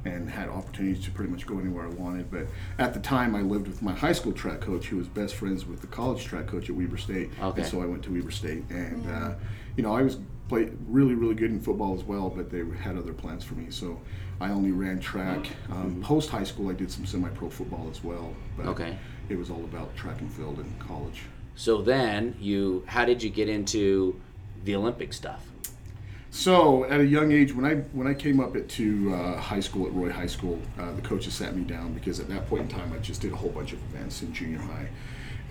and 0.05 0.29
had 0.29 0.49
opportunities 0.49 1.03
to 1.05 1.11
pretty 1.11 1.31
much 1.31 1.45
go 1.45 1.59
anywhere 1.59 1.85
I 1.85 1.89
wanted. 1.89 2.29
But 2.31 2.47
at 2.79 2.93
the 2.93 2.99
time, 2.99 3.35
I 3.35 3.41
lived 3.41 3.67
with 3.67 3.81
my 3.81 3.93
high 3.93 4.11
school 4.13 4.31
track 4.33 4.61
coach, 4.61 4.87
who 4.87 4.97
was 4.97 5.07
best 5.07 5.35
friends 5.35 5.65
with 5.65 5.81
the 5.81 5.87
college 5.87 6.23
track 6.25 6.47
coach 6.47 6.69
at 6.69 6.75
Weber 6.75 6.97
State. 6.97 7.29
Okay. 7.41 7.61
And 7.61 7.69
so 7.69 7.81
I 7.81 7.85
went 7.85 8.03
to 8.03 8.11
Weber 8.11 8.31
State, 8.31 8.63
and 8.69 9.09
uh, 9.09 9.33
you 9.77 9.83
know, 9.83 9.95
I 9.95 10.01
was 10.01 10.17
played 10.49 10.75
really, 10.87 11.15
really 11.15 11.35
good 11.35 11.51
in 11.51 11.59
football 11.59 11.95
as 11.95 12.03
well, 12.03 12.29
but 12.29 12.49
they 12.49 12.63
had 12.81 12.97
other 12.97 13.13
plans 13.13 13.43
for 13.43 13.53
me. 13.55 13.67
So 13.69 13.99
I 14.41 14.49
only 14.49 14.71
ran 14.71 14.99
track. 14.99 15.47
Um, 15.71 16.01
Post 16.01 16.29
high 16.29 16.43
school, 16.43 16.69
I 16.69 16.73
did 16.73 16.91
some 16.91 17.05
semi-pro 17.05 17.49
football 17.49 17.87
as 17.89 18.03
well. 18.03 18.35
But 18.57 18.65
Okay. 18.67 18.97
it 19.29 19.37
was 19.37 19.49
all 19.49 19.63
about 19.63 19.95
track 19.95 20.19
and 20.19 20.31
field 20.31 20.59
in 20.59 20.71
college. 20.79 21.21
So 21.55 21.81
then 21.81 22.35
you, 22.39 22.83
how 22.87 23.05
did 23.05 23.23
you 23.23 23.29
get 23.29 23.47
into 23.47 24.19
the 24.63 24.75
Olympic 24.75 25.13
stuff? 25.13 25.45
So 26.31 26.85
at 26.85 26.99
a 26.99 27.05
young 27.05 27.31
age, 27.31 27.53
when 27.53 27.63
I 27.65 27.75
when 27.93 28.07
I 28.07 28.13
came 28.15 28.39
up 28.39 28.55
at 28.55 28.67
to 28.69 29.13
uh, 29.13 29.37
high 29.39 29.59
school 29.59 29.85
at 29.85 29.93
Roy 29.93 30.11
High 30.11 30.25
School, 30.27 30.59
uh, 30.79 30.91
the 30.93 31.01
coaches 31.01 31.33
sat 31.35 31.55
me 31.55 31.63
down 31.63 31.93
because 31.93 32.19
at 32.19 32.27
that 32.29 32.47
point 32.49 32.63
in 32.63 32.67
time 32.69 32.91
I 32.91 32.97
just 32.97 33.21
did 33.21 33.31
a 33.33 33.35
whole 33.35 33.51
bunch 33.51 33.71
of 33.73 33.79
events 33.93 34.23
in 34.23 34.33
junior 34.33 34.57
high, 34.57 34.87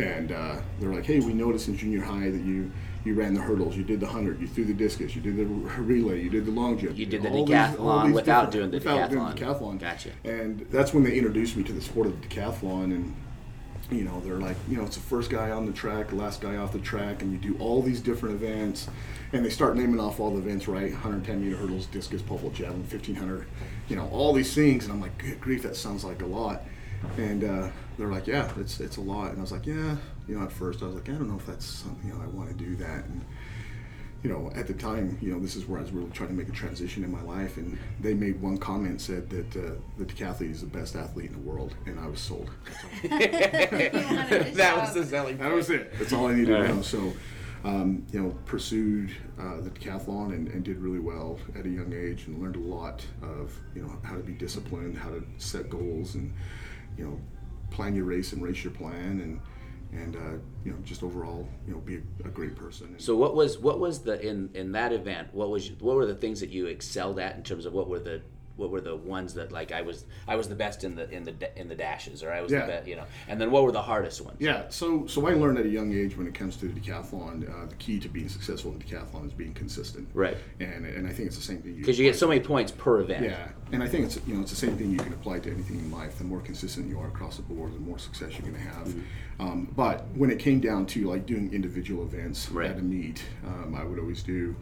and 0.00 0.32
uh, 0.32 0.56
they're 0.80 0.92
like, 0.92 1.06
"Hey, 1.06 1.20
we 1.20 1.34
noticed 1.34 1.68
in 1.68 1.76
junior 1.76 2.02
high 2.02 2.30
that 2.30 2.42
you 2.42 2.72
you 3.04 3.14
ran 3.14 3.32
the 3.34 3.40
hurdles, 3.40 3.76
you 3.76 3.84
did 3.84 4.00
the 4.00 4.06
hundred, 4.08 4.40
you 4.40 4.48
threw 4.48 4.64
the 4.64 4.74
discus, 4.74 5.14
you 5.14 5.22
did 5.22 5.36
the 5.36 5.44
relay, 5.44 6.20
you 6.22 6.30
did 6.30 6.46
the 6.46 6.52
long 6.52 6.78
jump, 6.78 6.96
You 6.96 7.06
did 7.06 7.22
know, 7.22 7.30
the 7.30 7.36
all 7.36 7.46
these- 7.46 7.54
decathlon 7.54 8.06
these 8.06 8.14
without 8.14 8.50
doing 8.52 8.70
the 8.70 8.78
without 8.78 9.10
doing 9.10 9.22
decathlon. 9.24 9.34
the 9.38 9.44
decathlon. 9.44 9.78
Gotcha. 9.80 10.10
And 10.24 10.66
that's 10.70 10.92
when 10.94 11.04
they 11.04 11.16
introduced 11.16 11.56
me 11.56 11.62
to 11.64 11.72
the 11.72 11.80
sport 11.80 12.06
of 12.08 12.20
the 12.20 12.26
decathlon 12.28 12.84
and 12.86 13.14
you 13.90 14.04
know, 14.04 14.20
they're 14.20 14.38
like, 14.38 14.56
you 14.68 14.76
know, 14.76 14.84
it's 14.84 14.96
the 14.96 15.02
first 15.02 15.30
guy 15.30 15.50
on 15.50 15.66
the 15.66 15.72
track, 15.72 16.12
last 16.12 16.40
guy 16.40 16.56
off 16.56 16.72
the 16.72 16.78
track, 16.78 17.22
and 17.22 17.32
you 17.32 17.38
do 17.38 17.58
all 17.58 17.82
these 17.82 18.00
different 18.00 18.34
events. 18.34 18.88
And 19.32 19.44
they 19.44 19.50
start 19.50 19.76
naming 19.76 20.00
off 20.00 20.20
all 20.20 20.30
the 20.30 20.38
events, 20.38 20.68
right? 20.68 20.92
110 20.92 21.42
meter 21.42 21.56
hurdles, 21.56 21.86
discus, 21.86 22.22
pole 22.22 22.38
vault, 22.38 22.54
javelin, 22.54 22.80
1500, 22.80 23.46
you 23.88 23.96
know, 23.96 24.08
all 24.08 24.32
these 24.32 24.54
things. 24.54 24.84
And 24.84 24.92
I'm 24.92 25.00
like, 25.00 25.16
good 25.18 25.40
grief, 25.40 25.62
that 25.62 25.76
sounds 25.76 26.04
like 26.04 26.22
a 26.22 26.26
lot. 26.26 26.62
And 27.16 27.44
uh, 27.44 27.68
they're 27.98 28.08
like, 28.08 28.26
yeah, 28.26 28.50
it's, 28.58 28.78
it's 28.80 28.98
a 28.98 29.00
lot. 29.00 29.30
And 29.30 29.38
I 29.38 29.40
was 29.40 29.52
like, 29.52 29.66
yeah, 29.66 29.96
you 30.28 30.38
know, 30.38 30.44
at 30.44 30.52
first 30.52 30.82
I 30.82 30.86
was 30.86 30.94
like, 30.94 31.08
I 31.08 31.12
don't 31.12 31.28
know 31.28 31.36
if 31.36 31.46
that's 31.46 31.64
something, 31.64 32.08
you 32.08 32.14
know, 32.14 32.22
I 32.22 32.26
want 32.26 32.50
to 32.50 32.54
do 32.54 32.76
that. 32.76 33.04
And, 33.04 33.24
you 34.22 34.30
know, 34.30 34.52
at 34.54 34.68
the 34.68 34.74
time, 34.74 35.18
you 35.20 35.32
know, 35.32 35.40
this 35.40 35.56
is 35.56 35.66
where 35.66 35.80
I 35.80 35.82
was 35.82 35.90
really 35.90 36.10
trying 36.10 36.28
to 36.28 36.34
make 36.34 36.48
a 36.48 36.52
transition 36.52 37.02
in 37.02 37.10
my 37.10 37.22
life. 37.22 37.56
And 37.56 37.76
they 38.00 38.14
made 38.14 38.40
one 38.40 38.56
comment 38.56 39.00
said 39.00 39.28
that 39.30 39.56
uh, 39.56 39.74
the 39.98 40.04
decathlete 40.04 40.52
is 40.52 40.60
the 40.60 40.66
best 40.68 40.94
athlete 40.94 41.30
in 41.30 41.32
the 41.32 41.50
world. 41.50 41.74
And 41.86 41.98
I 41.98 42.06
was 42.06 42.20
sold. 42.20 42.48
That 43.02 44.76
was 44.76 44.94
the 44.94 45.04
selling 45.04 45.38
That 45.38 45.52
was 45.52 45.70
it. 45.70 45.92
That's 45.98 46.12
all 46.12 46.28
I 46.28 46.34
needed 46.34 46.54
All 46.54 46.62
to 46.62 46.74
know. 46.76 46.82
So, 46.82 47.12
um, 47.64 48.06
you 48.12 48.22
know, 48.22 48.30
pursued 48.46 49.10
uh, 49.40 49.60
the 49.60 49.70
decathlon 49.70 50.32
and, 50.32 50.48
and 50.48 50.62
did 50.62 50.78
really 50.78 51.00
well 51.00 51.38
at 51.56 51.66
a 51.66 51.68
young 51.68 51.92
age 51.92 52.26
and 52.26 52.40
learned 52.40 52.56
a 52.56 52.60
lot 52.60 53.04
of, 53.22 53.58
you 53.74 53.82
know, 53.82 53.92
how 54.04 54.14
to 54.14 54.22
be 54.22 54.32
disciplined, 54.32 54.96
how 54.96 55.10
to 55.10 55.24
set 55.38 55.68
goals 55.68 56.14
and, 56.14 56.32
you 56.96 57.04
know, 57.04 57.18
plan 57.70 57.94
your 57.94 58.04
race 58.04 58.32
and 58.32 58.42
race 58.42 58.62
your 58.62 58.72
plan 58.72 59.20
and, 59.20 59.40
and 59.92 60.16
uh, 60.16 60.20
you 60.64 60.72
know, 60.72 60.78
just 60.84 61.02
overall, 61.02 61.46
you 61.66 61.74
know, 61.74 61.80
be 61.80 61.96
a, 61.96 62.28
a 62.28 62.30
great 62.30 62.56
person. 62.56 62.88
And 62.88 63.00
So 63.00 63.16
what 63.16 63.34
was 63.34 63.58
what 63.58 63.78
was 63.78 64.00
the 64.00 64.20
in 64.26 64.50
in 64.54 64.72
that 64.72 64.92
event? 64.92 65.28
What 65.32 65.50
was 65.50 65.70
what 65.80 65.96
were 65.96 66.06
the 66.06 66.14
things 66.14 66.40
that 66.40 66.50
you 66.50 66.66
excelled 66.66 67.18
at 67.18 67.36
in 67.36 67.42
terms 67.42 67.66
of 67.66 67.72
what 67.72 67.88
were 67.88 67.98
the 67.98 68.22
what 68.56 68.70
were 68.70 68.80
the 68.80 68.94
ones 68.96 69.34
that 69.34 69.50
like 69.52 69.72
I 69.72 69.82
was 69.82 70.04
I 70.28 70.36
was 70.36 70.48
the 70.48 70.54
best 70.54 70.84
in 70.84 70.94
the 70.94 71.10
in 71.10 71.24
the 71.24 71.58
in 71.58 71.68
the 71.68 71.74
dashes 71.74 72.22
or 72.22 72.32
I 72.32 72.40
was 72.40 72.52
Yeah. 72.52 72.60
the 72.62 72.66
best 72.72 72.86
you 72.88 72.96
know 72.96 73.04
and 73.28 73.40
then 73.40 73.50
what 73.50 73.62
were 73.64 73.72
the 73.72 73.82
hardest 73.82 74.20
ones? 74.20 74.36
Yeah, 74.40 74.68
so 74.68 75.06
so 75.06 75.26
I 75.26 75.34
learned 75.34 75.58
at 75.58 75.66
a 75.66 75.68
young 75.68 75.92
age 75.94 76.16
when 76.16 76.26
it 76.26 76.34
comes 76.34 76.56
to 76.56 76.66
the 76.68 76.78
decathlon, 76.80 77.48
uh, 77.48 77.66
the 77.66 77.74
key 77.76 77.98
to 78.00 78.08
being 78.08 78.28
successful 78.28 78.72
in 78.72 78.78
decathlon 78.78 79.26
is 79.26 79.32
being 79.32 79.54
consistent. 79.54 80.08
Right. 80.14 80.36
And 80.60 80.84
and 80.86 81.06
I 81.06 81.12
think 81.12 81.28
it's 81.28 81.36
the 81.36 81.42
same 81.42 81.58
thing. 81.58 81.76
Because 81.76 81.98
you 81.98 82.04
get 82.04 82.16
so 82.16 82.28
many 82.28 82.40
points 82.40 82.72
per 82.72 83.00
event. 83.00 83.24
Yeah, 83.24 83.48
and 83.72 83.82
I 83.82 83.88
think 83.88 84.06
it's 84.06 84.18
you 84.26 84.34
know 84.34 84.42
it's 84.42 84.50
the 84.50 84.56
same 84.56 84.76
thing 84.76 84.90
you 84.90 84.98
can 84.98 85.12
apply 85.12 85.40
to 85.40 85.50
anything 85.50 85.78
in 85.78 85.90
life. 85.90 86.18
The 86.18 86.24
more 86.24 86.40
consistent 86.40 86.88
you 86.88 86.98
are 87.00 87.08
across 87.08 87.36
the 87.36 87.42
board, 87.42 87.74
the 87.74 87.80
more 87.80 87.98
success 87.98 88.32
you're 88.32 88.42
going 88.50 88.54
to 88.54 88.60
have. 88.60 88.88
Mm-hmm. 88.88 89.42
Um, 89.42 89.72
but 89.74 90.06
when 90.14 90.30
it 90.30 90.38
came 90.38 90.60
down 90.60 90.86
to 90.86 91.08
like 91.08 91.26
doing 91.26 91.52
individual 91.52 92.04
events 92.04 92.50
Right. 92.50 92.70
at 92.70 92.78
a 92.78 92.82
meet, 92.82 93.24
um, 93.46 93.74
I 93.74 93.82
would 93.84 93.98
always 93.98 94.22
do 94.22 94.54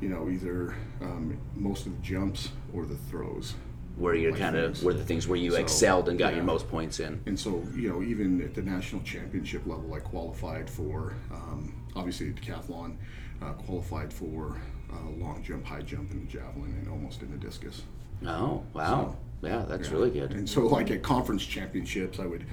you 0.00 0.08
know, 0.08 0.28
either 0.28 0.76
um, 1.00 1.36
most 1.56 1.84
of 1.86 1.92
the 1.96 2.02
jumps 2.02 2.50
or 2.72 2.84
the 2.86 2.96
throws. 2.96 3.54
Where 3.96 4.14
you're 4.14 4.32
kind 4.36 4.54
of 4.56 4.80
were 4.84 4.94
the 4.94 5.02
things 5.04 5.26
where 5.26 5.36
you 5.38 5.50
So, 5.52 5.56
excelled 5.56 6.08
and 6.08 6.16
got 6.16 6.34
your 6.36 6.44
most 6.44 6.68
points 6.68 7.00
in. 7.00 7.20
And 7.26 7.38
so, 7.38 7.64
you 7.74 7.88
know, 7.88 8.00
even 8.00 8.40
at 8.42 8.54
the 8.54 8.62
national 8.62 9.02
championship 9.02 9.66
level, 9.66 9.92
I 9.92 9.98
qualified 9.98 10.70
for, 10.70 11.14
um, 11.32 11.74
obviously, 11.96 12.30
decathlon, 12.30 12.94
uh, 13.42 13.54
qualified 13.54 14.12
for 14.12 14.60
uh, 14.92 15.10
long 15.18 15.42
jump, 15.42 15.64
high 15.66 15.80
jump, 15.82 16.12
and 16.12 16.22
the 16.28 16.30
javelin, 16.32 16.76
and 16.80 16.88
almost 16.88 17.22
in 17.22 17.30
the 17.32 17.36
discus. 17.38 17.82
Oh 18.24 18.62
wow, 18.72 19.16
yeah, 19.42 19.64
that's 19.68 19.88
Yeah. 19.88 19.94
really 19.94 20.10
good. 20.10 20.30
And 20.32 20.48
so, 20.48 20.62
like 20.66 20.92
at 20.92 21.02
conference 21.02 21.44
championships, 21.44 22.20
I 22.20 22.26
would 22.26 22.44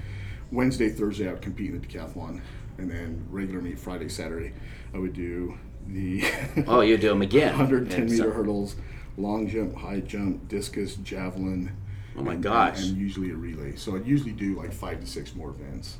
Wednesday, 0.50 0.88
Thursday, 0.88 1.28
I 1.28 1.32
would 1.32 1.42
compete 1.42 1.70
in 1.72 1.80
the 1.80 1.86
decathlon, 1.86 2.40
and 2.78 2.90
then 2.90 3.24
regular 3.30 3.60
meet 3.60 3.78
Friday, 3.78 4.08
Saturday, 4.08 4.52
I 4.94 4.98
would 4.98 5.12
do 5.12 5.56
the 5.86 6.24
Oh, 6.66 6.80
you 6.80 6.96
do 6.98 7.08
them 7.10 7.22
again. 7.30 7.50
110 7.56 8.04
meter 8.06 8.16
so- 8.16 8.30
hurdles, 8.32 8.74
long 9.16 9.48
jump, 9.48 9.74
high 9.76 10.00
jump, 10.00 10.48
discus, 10.48 10.96
javelin. 10.96 11.72
Oh 12.16 12.22
my 12.22 12.34
and- 12.34 12.46
uh, 12.46 12.50
gosh. 12.50 12.84
And 12.86 12.96
usually 12.96 13.30
a 13.30 13.34
relay. 13.36 13.76
So 13.76 13.96
I'd 13.96 14.06
usually 14.06 14.32
do 14.32 14.56
like 14.56 14.72
five 14.72 15.00
to 15.00 15.06
six 15.06 15.34
more 15.34 15.50
events. 15.50 15.96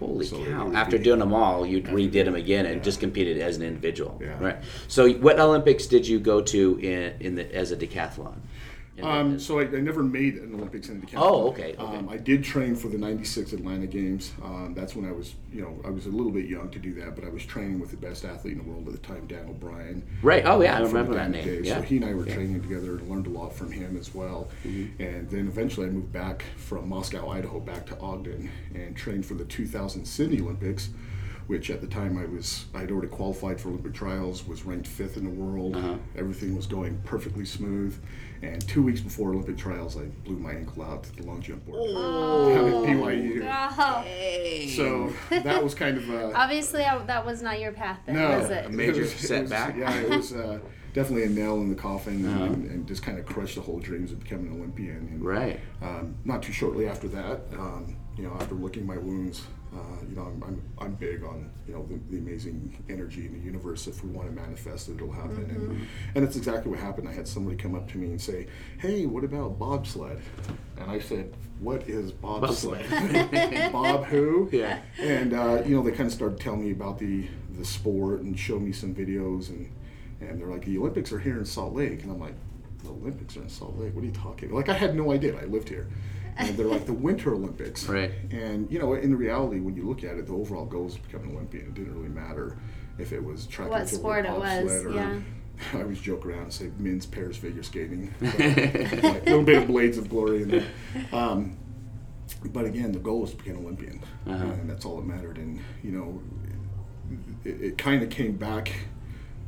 Holy 0.00 0.26
So 0.26 0.44
cow! 0.44 0.72
After 0.74 0.98
be- 0.98 1.04
doing 1.04 1.20
them 1.20 1.32
all, 1.32 1.64
you 1.64 1.80
redid 1.80 2.24
them 2.24 2.34
again 2.34 2.66
and 2.66 2.76
yeah. 2.78 2.82
just 2.82 2.98
competed 2.98 3.38
as 3.38 3.56
an 3.56 3.62
individual. 3.62 4.18
Yeah. 4.20 4.36
Right. 4.40 4.56
So, 4.88 5.08
what 5.14 5.38
Olympics 5.38 5.86
did 5.86 6.06
you 6.06 6.18
go 6.18 6.40
to 6.42 6.78
in, 6.80 7.14
in 7.20 7.34
the 7.36 7.54
as 7.54 7.70
a 7.70 7.76
decathlon? 7.76 8.34
Um, 9.02 9.38
so 9.40 9.58
I, 9.58 9.62
I 9.62 9.80
never 9.80 10.02
made 10.02 10.36
an 10.36 10.54
Olympics 10.54 10.88
in 10.88 11.00
the 11.00 11.06
decathlon. 11.06 11.20
Oh, 11.20 11.48
okay. 11.48 11.74
Um, 11.76 12.08
I 12.08 12.16
did 12.16 12.44
train 12.44 12.76
for 12.76 12.88
the 12.88 12.98
'96 12.98 13.52
Atlanta 13.52 13.86
Games. 13.86 14.32
Um, 14.42 14.72
that's 14.74 14.94
when 14.94 15.04
I 15.04 15.12
was, 15.12 15.34
you 15.52 15.62
know, 15.62 15.80
I 15.84 15.90
was 15.90 16.06
a 16.06 16.10
little 16.10 16.30
bit 16.30 16.46
young 16.46 16.70
to 16.70 16.78
do 16.78 16.94
that, 16.94 17.16
but 17.16 17.24
I 17.24 17.28
was 17.28 17.44
training 17.44 17.80
with 17.80 17.90
the 17.90 17.96
best 17.96 18.24
athlete 18.24 18.56
in 18.56 18.64
the 18.64 18.70
world 18.70 18.86
at 18.86 18.92
the 18.92 19.00
time, 19.06 19.26
Dan 19.26 19.48
O'Brien. 19.48 20.06
right. 20.22 20.44
Oh 20.46 20.60
yeah, 20.60 20.74
I 20.74 20.78
from 20.82 20.88
remember 20.88 21.14
that 21.14 21.32
Diamond 21.32 21.46
name. 21.46 21.56
Days. 21.56 21.66
Yeah. 21.66 21.76
So 21.76 21.82
he 21.82 21.96
and 21.96 22.04
I 22.04 22.14
were 22.14 22.24
training 22.24 22.62
together 22.62 22.98
and 22.98 23.08
learned 23.10 23.26
a 23.26 23.30
lot 23.30 23.52
from 23.52 23.72
him 23.72 23.96
as 23.96 24.14
well. 24.14 24.48
Mm-hmm. 24.64 25.02
And 25.02 25.28
then 25.28 25.48
eventually 25.48 25.86
I 25.86 25.90
moved 25.90 26.12
back 26.12 26.44
from 26.56 26.88
Moscow, 26.88 27.28
Idaho, 27.30 27.60
back 27.60 27.86
to 27.86 27.98
Ogden 27.98 28.50
and 28.74 28.96
trained 28.96 29.26
for 29.26 29.34
the 29.34 29.44
2000 29.44 30.04
Sydney 30.04 30.40
Olympics, 30.40 30.90
which 31.46 31.68
at 31.70 31.80
the 31.80 31.86
time 31.86 32.16
I 32.16 32.24
was 32.26 32.66
I'd 32.74 32.90
already 32.90 33.08
qualified 33.08 33.60
for 33.60 33.68
Olympic 33.70 33.92
trials, 33.94 34.46
was 34.46 34.64
ranked 34.64 34.86
fifth 34.86 35.16
in 35.16 35.24
the 35.24 35.30
world. 35.30 35.76
Uh-huh. 35.76 35.96
Everything 36.16 36.56
was 36.56 36.66
going 36.66 36.98
perfectly 37.04 37.44
smooth. 37.44 38.00
And 38.44 38.66
two 38.68 38.82
weeks 38.82 39.00
before 39.00 39.30
Olympic 39.30 39.56
trials, 39.56 39.96
I 39.96 40.04
blew 40.24 40.36
my 40.36 40.52
ankle 40.52 40.82
out 40.82 41.04
to 41.04 41.16
the 41.16 41.22
long 41.22 41.40
jump 41.40 41.64
board 41.66 41.88
down 41.94 42.66
at 42.68 42.74
BYU. 42.96 43.42
Oh, 43.78 44.68
So 44.68 45.12
that 45.42 45.62
was 45.62 45.74
kind 45.74 45.96
of 45.96 46.08
a 46.10 46.32
obviously 46.36 46.84
I, 46.84 46.98
that 47.06 47.24
was 47.24 47.42
not 47.42 47.58
your 47.60 47.72
path. 47.72 48.00
Then, 48.06 48.16
no, 48.16 48.38
was 48.38 48.50
it? 48.50 48.66
A 48.66 48.68
major 48.82 48.92
it 48.92 48.98
was- 49.00 49.10
it 49.12 49.40
was- 49.40 49.50
setback? 49.50 49.76
yeah, 49.76 49.94
it 50.00 50.10
was 50.10 50.32
uh, 50.32 50.58
definitely 50.92 51.24
a 51.24 51.28
nail 51.28 51.54
in 51.56 51.70
the 51.70 51.74
coffin, 51.74 52.24
Uh-huh. 52.26 52.44
and, 52.44 52.70
and 52.70 52.86
just 52.86 53.02
kind 53.02 53.18
of 53.18 53.24
crushed 53.26 53.54
the 53.56 53.60
whole 53.62 53.78
dreams 53.80 54.12
of 54.12 54.20
becoming 54.20 54.46
an 54.48 54.58
Olympian. 54.58 54.96
And, 55.12 55.24
Right. 55.24 55.58
Um, 55.82 56.14
not 56.24 56.42
too 56.42 56.52
shortly 56.52 56.86
after 56.86 57.08
that, 57.08 57.40
um, 57.58 57.96
you 58.16 58.22
know, 58.24 58.32
after 58.40 58.54
licking 58.54 58.86
my 58.86 58.98
wounds, 58.98 59.42
uh, 59.74 60.04
you 60.08 60.14
know, 60.14 60.22
I'm, 60.22 60.42
I'm, 60.42 60.62
I'm 60.78 60.94
big 60.94 61.24
on 61.24 61.50
you 61.66 61.74
know 61.74 61.84
the, 61.86 61.98
the 62.10 62.18
amazing 62.18 62.84
energy 62.88 63.26
in 63.26 63.32
the 63.32 63.44
universe. 63.44 63.86
If 63.86 64.04
we 64.04 64.10
want 64.10 64.28
to 64.28 64.34
manifest 64.34 64.88
it, 64.88 64.96
it'll 64.96 65.10
happen. 65.10 65.50
And, 65.50 65.86
and 66.14 66.24
it's 66.24 66.36
exactly 66.36 66.70
what 66.70 66.78
happened. 66.78 67.08
I 67.08 67.12
had 67.12 67.26
somebody 67.26 67.56
come 67.56 67.74
up 67.74 67.90
to 67.92 67.98
me 67.98 68.08
and 68.08 68.20
say, 68.20 68.46
"Hey, 68.78 69.06
what 69.06 69.24
about 69.24 69.58
bobsled?" 69.58 70.20
And 70.78 70.90
I 70.90 71.00
said, 71.00 71.34
"What 71.58 71.88
is 71.88 72.12
bobsled? 72.12 72.84
Bob 73.72 74.04
who?" 74.04 74.48
Yeah. 74.52 74.80
And 75.00 75.32
uh, 75.34 75.62
you 75.66 75.74
know, 75.76 75.82
they 75.82 75.90
kind 75.92 76.06
of 76.06 76.12
started 76.12 76.38
telling 76.38 76.64
me 76.64 76.70
about 76.70 76.98
the 76.98 77.26
the 77.58 77.64
sport 77.64 78.20
and 78.20 78.38
showed 78.38 78.62
me 78.62 78.72
some 78.72 78.94
videos, 78.94 79.48
and 79.48 79.70
and 80.20 80.40
they're 80.40 80.48
like, 80.48 80.64
"The 80.64 80.78
Olympics 80.78 81.12
are 81.12 81.18
here 81.18 81.38
in 81.38 81.44
Salt 81.44 81.74
Lake," 81.74 82.02
and 82.02 82.12
I'm 82.12 82.20
like, 82.20 82.34
"The 82.82 82.90
Olympics 82.90 83.36
are 83.36 83.42
in 83.42 83.48
Salt 83.48 83.76
Lake? 83.78 83.94
What 83.94 84.02
are 84.02 84.06
you 84.06 84.12
talking?" 84.12 84.52
Like 84.52 84.68
I 84.68 84.74
had 84.74 84.94
no 84.94 85.12
idea. 85.12 85.36
I 85.40 85.46
lived 85.46 85.68
here. 85.68 85.88
And 86.36 86.56
they're 86.56 86.66
like 86.66 86.86
the 86.86 86.92
Winter 86.92 87.32
Olympics, 87.34 87.88
Right. 87.88 88.10
And 88.30 88.70
you 88.70 88.78
know, 88.78 88.94
in 88.94 89.16
reality, 89.16 89.60
when 89.60 89.76
you 89.76 89.86
look 89.86 90.02
at 90.04 90.16
it, 90.16 90.26
the 90.26 90.32
overall 90.34 90.64
goal 90.64 90.86
is 90.86 90.94
to 90.94 91.00
become 91.02 91.22
an 91.28 91.36
Olympian. 91.36 91.66
It 91.66 91.74
didn't 91.74 91.94
really 91.94 92.08
matter 92.08 92.56
if 92.98 93.12
it 93.12 93.22
was 93.22 93.46
track 93.46 93.68
What 93.70 93.80
and 93.82 93.90
field 93.90 94.00
sport 94.00 94.26
or 94.26 94.34
it 94.34 94.38
was, 94.38 94.84
or 94.84 94.92
yeah. 94.92 95.20
I 95.74 95.82
always 95.82 96.00
joke 96.00 96.26
around 96.26 96.42
and 96.42 96.52
say 96.52 96.70
men's 96.78 97.06
pairs 97.06 97.36
figure 97.36 97.62
skating. 97.62 98.12
But, 98.20 98.38
like, 98.38 99.22
a 99.22 99.30
little 99.30 99.42
bit 99.44 99.62
of 99.62 99.66
blades 99.68 99.98
of 99.98 100.08
glory 100.08 100.42
in 100.42 100.48
there. 100.48 100.66
Um, 101.12 101.56
but 102.46 102.64
again, 102.64 102.90
the 102.92 102.98
goal 102.98 103.24
is 103.24 103.30
to 103.30 103.36
become 103.36 103.58
an 103.58 103.64
Olympian, 103.64 104.00
Uh-huh. 104.26 104.44
and 104.44 104.68
that's 104.68 104.84
all 104.84 104.96
that 104.96 105.06
mattered. 105.06 105.38
And 105.38 105.60
you 105.82 105.92
know, 105.92 106.20
it, 107.44 107.60
it 107.62 107.78
kind 107.78 108.02
of 108.02 108.10
came 108.10 108.32
back 108.36 108.72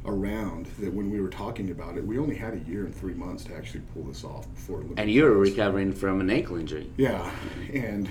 around 0.06 0.66
that 0.78 0.92
when 0.92 1.10
we 1.10 1.20
were 1.20 1.28
talking 1.28 1.70
about 1.70 1.96
it, 1.96 2.06
we 2.06 2.18
only 2.18 2.36
had 2.36 2.54
a 2.54 2.58
year 2.70 2.84
and 2.84 2.94
three 2.94 3.14
months 3.14 3.44
to 3.44 3.54
actually 3.54 3.82
pull 3.92 4.04
this 4.04 4.24
off 4.24 4.52
before. 4.54 4.76
Olympic 4.78 4.98
And 5.00 5.10
you 5.10 5.24
were 5.24 5.32
recovering 5.36 5.92
from 5.92 6.20
an 6.20 6.30
ankle 6.30 6.56
injury. 6.56 6.90
Yeah, 6.96 7.30
and 7.72 8.08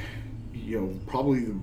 you 0.54 0.80
know, 0.82 0.94
probably 1.08 1.42
the, 1.46 1.56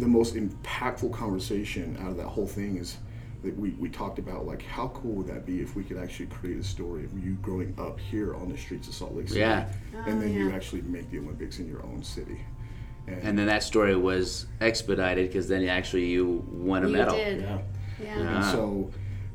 the 0.00 0.06
most 0.08 0.34
impactful 0.34 1.12
conversation 1.12 1.96
out 2.00 2.10
of 2.10 2.16
that 2.18 2.26
whole 2.28 2.46
thing 2.46 2.76
is 2.76 2.96
that 3.42 3.56
we, 3.58 3.70
we 3.70 3.88
talked 3.88 4.18
about 4.18 4.46
like 4.46 4.62
how 4.62 4.88
cool 4.88 5.12
would 5.12 5.26
that 5.26 5.46
be 5.46 5.60
if 5.60 5.74
we 5.74 5.82
could 5.82 5.96
actually 5.96 6.26
create 6.26 6.58
a 6.58 6.62
story 6.64 7.04
of 7.04 7.24
you 7.24 7.32
growing 7.42 7.74
up 7.78 7.98
here 7.98 8.34
on 8.34 8.50
the 8.50 8.58
streets 8.58 8.86
of 8.88 8.94
Salt 8.94 9.14
Lake 9.14 9.28
City, 9.28 9.40
Yeah. 9.40 9.66
and 10.06 10.20
then 10.20 10.32
you 10.32 10.50
yeah. 10.50 10.54
actually 10.54 10.82
make 10.82 11.10
the 11.10 11.18
Olympics 11.18 11.58
in 11.58 11.68
your 11.68 11.82
own 11.84 12.02
city. 12.02 12.40
And 13.08 13.36
then 13.36 13.46
that 13.46 13.64
story 13.64 13.96
was 13.96 14.46
expedited 14.60 15.26
because 15.28 15.48
then 15.48 15.66
actually 15.68 16.06
you 16.06 16.44
won 16.48 16.84
a 16.84 16.86
You 16.86 16.92
medal. 16.92 17.16
did. 17.16 17.40
yeah. 17.40 17.58
Yeah. 18.00 18.18
And 18.20 18.28
Ah. 18.28 18.52
so, 18.52 18.90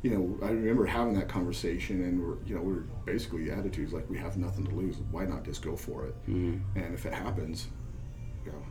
you 0.06 0.12
know, 0.16 0.46
I 0.46 0.50
remember 0.50 0.86
having 0.86 1.14
that 1.14 1.28
conversation, 1.28 2.04
and 2.04 2.22
we're, 2.22 2.36
you 2.46 2.54
know, 2.54 2.60
we 2.60 2.74
are 2.74 2.86
basically 3.06 3.42
the 3.42 3.52
attitudes 3.52 3.92
like 3.92 4.08
we 4.08 4.16
have 4.18 4.36
nothing 4.36 4.64
to 4.66 4.70
lose. 4.72 4.98
Why 5.10 5.24
not 5.24 5.42
just 5.42 5.62
go 5.62 5.74
for 5.74 6.06
it? 6.06 6.14
Mm-hmm. 6.28 6.78
And 6.78 6.94
if 6.94 7.06
it 7.06 7.12
happens, 7.12 7.66
you 8.44 8.52
know, 8.52 8.62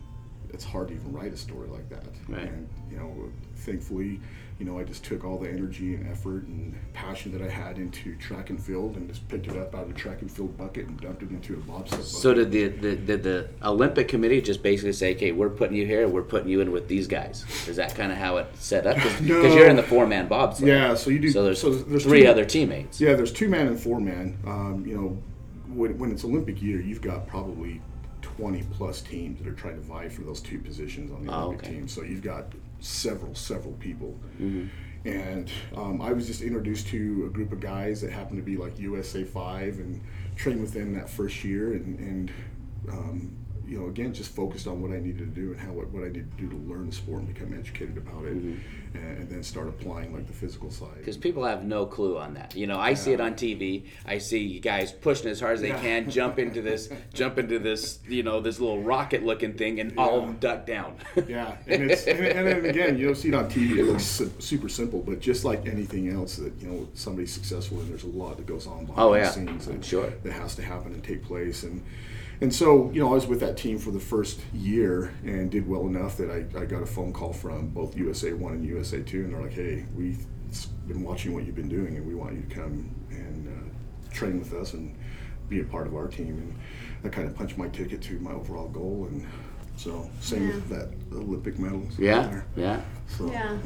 it's 0.54 0.63
hard 0.63 0.88
to 0.88 0.94
even 0.94 1.12
write 1.12 1.34
a 1.34 1.38
story 1.38 1.68
like 1.68 1.89
that. 1.89 2.08
Right. 2.30 2.44
And 2.44 2.70
you 2.89 2.96
know, 2.96 3.30
thankfully, 3.54 4.22
you 4.57 4.65
know, 4.65 4.79
I 4.79 4.83
just 4.83 5.03
took 5.03 5.25
all 5.25 5.38
the 5.38 5.50
energy 5.50 5.95
and 5.95 6.09
effort 6.09 6.43
and 6.47 6.74
passion 6.93 7.33
that 7.33 7.41
I 7.41 7.50
had 7.50 7.77
into 7.77 8.15
track 8.15 8.50
and 8.50 8.62
field, 8.62 8.95
and 8.95 9.09
just 9.09 9.27
picked 9.27 9.47
it 9.47 9.57
up 9.57 9.75
out 9.75 9.81
of 9.83 9.88
the 9.89 9.93
track 9.93 10.21
and 10.21 10.31
field 10.31 10.57
bucket 10.57 10.88
and 10.88 10.97
dumped 11.01 11.24
it 11.24 11.29
into 11.29 11.55
a 11.55 11.57
bobsled 11.57 11.89
bucket. 12.00 12.05
So 12.05 12.33
did 12.33 12.51
the, 12.51 12.67
the 12.69 12.95
did 12.95 13.24
the 13.24 13.50
Olympic 13.63 14.07
Committee 14.07 14.39
just 14.41 14.63
basically 14.63 14.93
say, 14.93 15.13
"Okay, 15.15 15.33
we're 15.33 15.50
putting 15.50 15.75
you 15.75 15.85
here. 15.85 16.07
We're 16.07 16.21
putting 16.21 16.47
you 16.47 16.62
in 16.62 16.71
with 16.71 16.88
these 16.88 17.05
guys"? 17.05 17.43
Is 17.67 17.75
that 17.75 17.95
kind 17.95 18.13
of 18.13 18.17
how 18.17 18.38
it 18.38 18.47
set 18.55 18.88
up? 18.88 18.95
Because 18.95 19.21
No. 19.21 19.41
you're 19.43 19.67
in 19.67 19.75
the 19.75 19.83
four 19.83 20.07
man 20.07 20.27
bobsled. 20.29 20.69
Yeah, 20.69 20.95
so 20.95 21.09
you 21.09 21.19
do- 21.19 21.31
So 21.31 21.43
there's, 21.43 21.59
so 21.59 21.71
there's 21.71 22.03
three 22.03 22.21
two- 22.24 22.29
other 22.29 22.45
teammates. 22.45 23.01
Yeah, 23.01 23.13
there's 23.15 23.33
two 23.33 23.50
man 23.50 23.67
and 23.67 23.77
four 23.79 24.00
man. 24.00 24.38
Um, 24.47 24.85
you 24.88 24.95
know, 24.95 25.17
when, 25.74 25.97
when 25.97 26.12
it's 26.12 26.24
Olympic 26.24 26.62
year, 26.62 26.79
you've 26.79 27.01
got 27.01 27.27
probably 27.27 27.81
20 28.21 28.63
plus 28.71 29.01
teams 29.01 29.38
that 29.39 29.47
are 29.50 29.53
trying 29.53 29.75
to 29.75 29.81
vie 29.81 30.07
for 30.07 30.21
those 30.21 30.39
two 30.39 30.59
positions 30.59 31.12
on 31.12 31.25
the 31.25 31.33
Oh, 31.33 31.43
Olympic 31.47 31.65
okay. 31.67 31.75
team. 31.75 31.88
So 31.89 32.03
you've 32.03 32.24
got 32.24 32.45
several, 32.79 33.36
several 33.36 33.74
people. 33.74 34.17
Mm-hmm. 34.39 34.67
And 35.08 35.51
um, 35.75 36.01
I 36.01 36.13
was 36.13 36.25
just 36.25 36.41
introduced 36.41 36.88
to 36.88 37.25
a 37.27 37.29
group 37.29 37.51
of 37.51 37.60
guys 37.60 38.01
that 38.01 38.12
happened 38.12 38.38
to 38.38 38.44
be 38.44 38.58
like 38.58 38.79
USA 38.79 39.24
5 39.24 39.79
and 39.79 40.01
trained 40.36 40.62
with 40.62 40.74
them 40.74 40.94
that 40.96 41.10
first 41.10 41.44
year. 41.44 41.74
And, 41.74 42.00
and 42.00 42.32
um, 42.89 43.38
you 43.67 43.79
know, 43.79 43.88
again, 43.88 44.13
just 44.13 44.32
focused 44.36 44.67
on 44.67 44.82
what 44.82 44.91
I 44.91 45.00
needed 45.00 45.20
to 45.20 45.41
do 45.41 45.51
and 45.51 45.60
how 45.60 45.72
what, 45.72 45.89
what 45.89 46.03
I 46.03 46.08
needed 46.08 46.32
to 46.32 46.38
do 46.38 46.50
to 46.50 46.55
learn 46.55 46.88
the 46.88 46.96
sport 46.96 47.24
and 47.24 47.34
become 47.34 47.58
educated 47.58 47.98
about 47.98 48.25
it, 48.25 48.34
and, 48.34 48.62
and 48.97 49.29
then 49.29 49.43
start 49.43 49.67
applying 49.67 50.13
like 50.13 50.27
the 50.27 50.33
physical 50.33 50.69
side. 50.71 50.97
Because 50.97 51.17
people 51.17 51.43
have 51.43 51.63
no 51.63 51.85
clue 51.85 52.17
on 52.17 52.33
that. 52.35 52.55
You 52.55 52.67
know, 52.67 52.77
I 52.79 52.93
see 52.93 53.11
it 53.13 53.21
on 53.21 53.33
TV. 53.35 53.85
I 54.05 54.17
see 54.17 54.59
guys 54.59 54.91
pushing 54.91 55.27
as 55.29 55.39
hard 55.39 55.53
as 55.55 55.61
they 55.61 55.69
Yeah. 55.69 55.81
can, 55.81 56.09
jump 56.09 56.39
into 56.39 56.61
this, 56.61 56.89
jump 57.13 57.37
into 57.37 57.59
this, 57.59 57.99
you 58.07 58.23
know, 58.23 58.41
this 58.41 58.59
little 58.59 58.81
rocket-looking 58.81 59.53
thing, 59.53 59.79
and 59.79 59.97
all 59.97 60.21
Yeah. 60.27 60.33
duck 60.39 60.65
down. 60.65 60.95
Yeah, 61.27 61.57
and 61.67 61.89
it's 61.91 62.05
and, 62.05 62.19
and 62.19 62.47
then 62.47 62.65
again, 62.65 62.97
you 62.97 63.05
don't 63.07 63.15
see 63.15 63.29
it 63.29 63.33
on 63.35 63.49
TV. 63.49 63.77
It 63.79 63.83
looks 63.85 64.21
super 64.39 64.69
simple, 64.69 65.01
but 65.01 65.19
just 65.19 65.43
like 65.45 65.65
anything 65.67 66.09
else 66.09 66.35
that 66.37 66.53
you 66.61 66.67
know 66.67 66.87
somebody's 66.93 67.31
successful 67.33 67.79
in, 67.81 67.89
there's 67.89 68.03
a 68.03 68.07
lot 68.07 68.37
that 68.37 68.45
goes 68.45 68.67
on 68.67 68.85
behind 68.85 68.99
Oh, 68.99 69.13
the 69.13 69.25
scenes 69.25 69.65
that, 69.65 69.83
sure. 69.83 70.11
that 70.23 70.33
has 70.33 70.55
to 70.55 70.61
happen 70.61 70.93
and 70.93 71.03
take 71.03 71.23
place. 71.23 71.63
And 71.63 71.81
and 72.42 72.54
so 72.54 72.92
you 72.92 73.00
know, 73.00 73.10
I 73.10 73.13
was 73.13 73.27
with 73.27 73.39
that 73.42 73.58
team 73.58 73.77
for 73.80 73.92
the 73.92 74.00
first 74.00 74.42
year 74.54 75.13
and 75.24 75.50
did 75.50 75.68
well 75.68 75.88
enough 75.88 76.18
that 76.18 76.30
I, 76.30 76.60
I 76.60 76.65
got 76.65 76.82
a 76.82 76.86
phone 76.86 77.13
call 77.13 77.34
from 77.34 77.70
both 77.70 77.96
USA 77.98 78.34
One 78.34 78.54
and 78.54 78.65
USA 78.65 79.01
Two, 79.01 79.24
and 79.24 79.34
they're 79.34 79.42
like, 79.42 79.54
"Hey, 79.54 79.86
we've 79.96 80.25
been 80.88 81.04
watching 81.04 81.34
what 81.34 81.46
you've 81.46 81.56
been 81.56 81.70
doing, 81.70 81.98
and 81.98 82.06
we 82.06 82.15
want 82.15 82.36
you 82.36 82.42
to 82.42 82.56
come 82.56 82.89
and 83.10 83.48
uh, 83.48 84.13
train 84.13 84.39
with 84.39 84.54
us 84.54 84.74
and 84.74 84.96
be 85.50 85.62
a 85.62 85.63
part 85.63 85.88
of 85.88 85.96
our 85.96 86.08
team." 86.08 86.38
And 86.38 86.56
that 87.04 87.12
kind 87.12 87.27
of 87.27 87.36
punched 87.36 87.58
my 87.58 87.68
ticket 87.70 88.01
to 88.04 88.20
my 88.20 88.32
overall 88.32 88.70
goal 88.70 89.08
and. 89.10 89.27
So 89.77 90.10
same 90.22 90.48
with 90.48 90.70
that 90.70 90.89
Olympic 91.12 91.60
medal. 91.60 91.86
yeah, 92.00 92.27
there. 92.27 92.46
yeah. 92.56 92.82
So, 93.08 93.30
Yeah. 93.30 93.58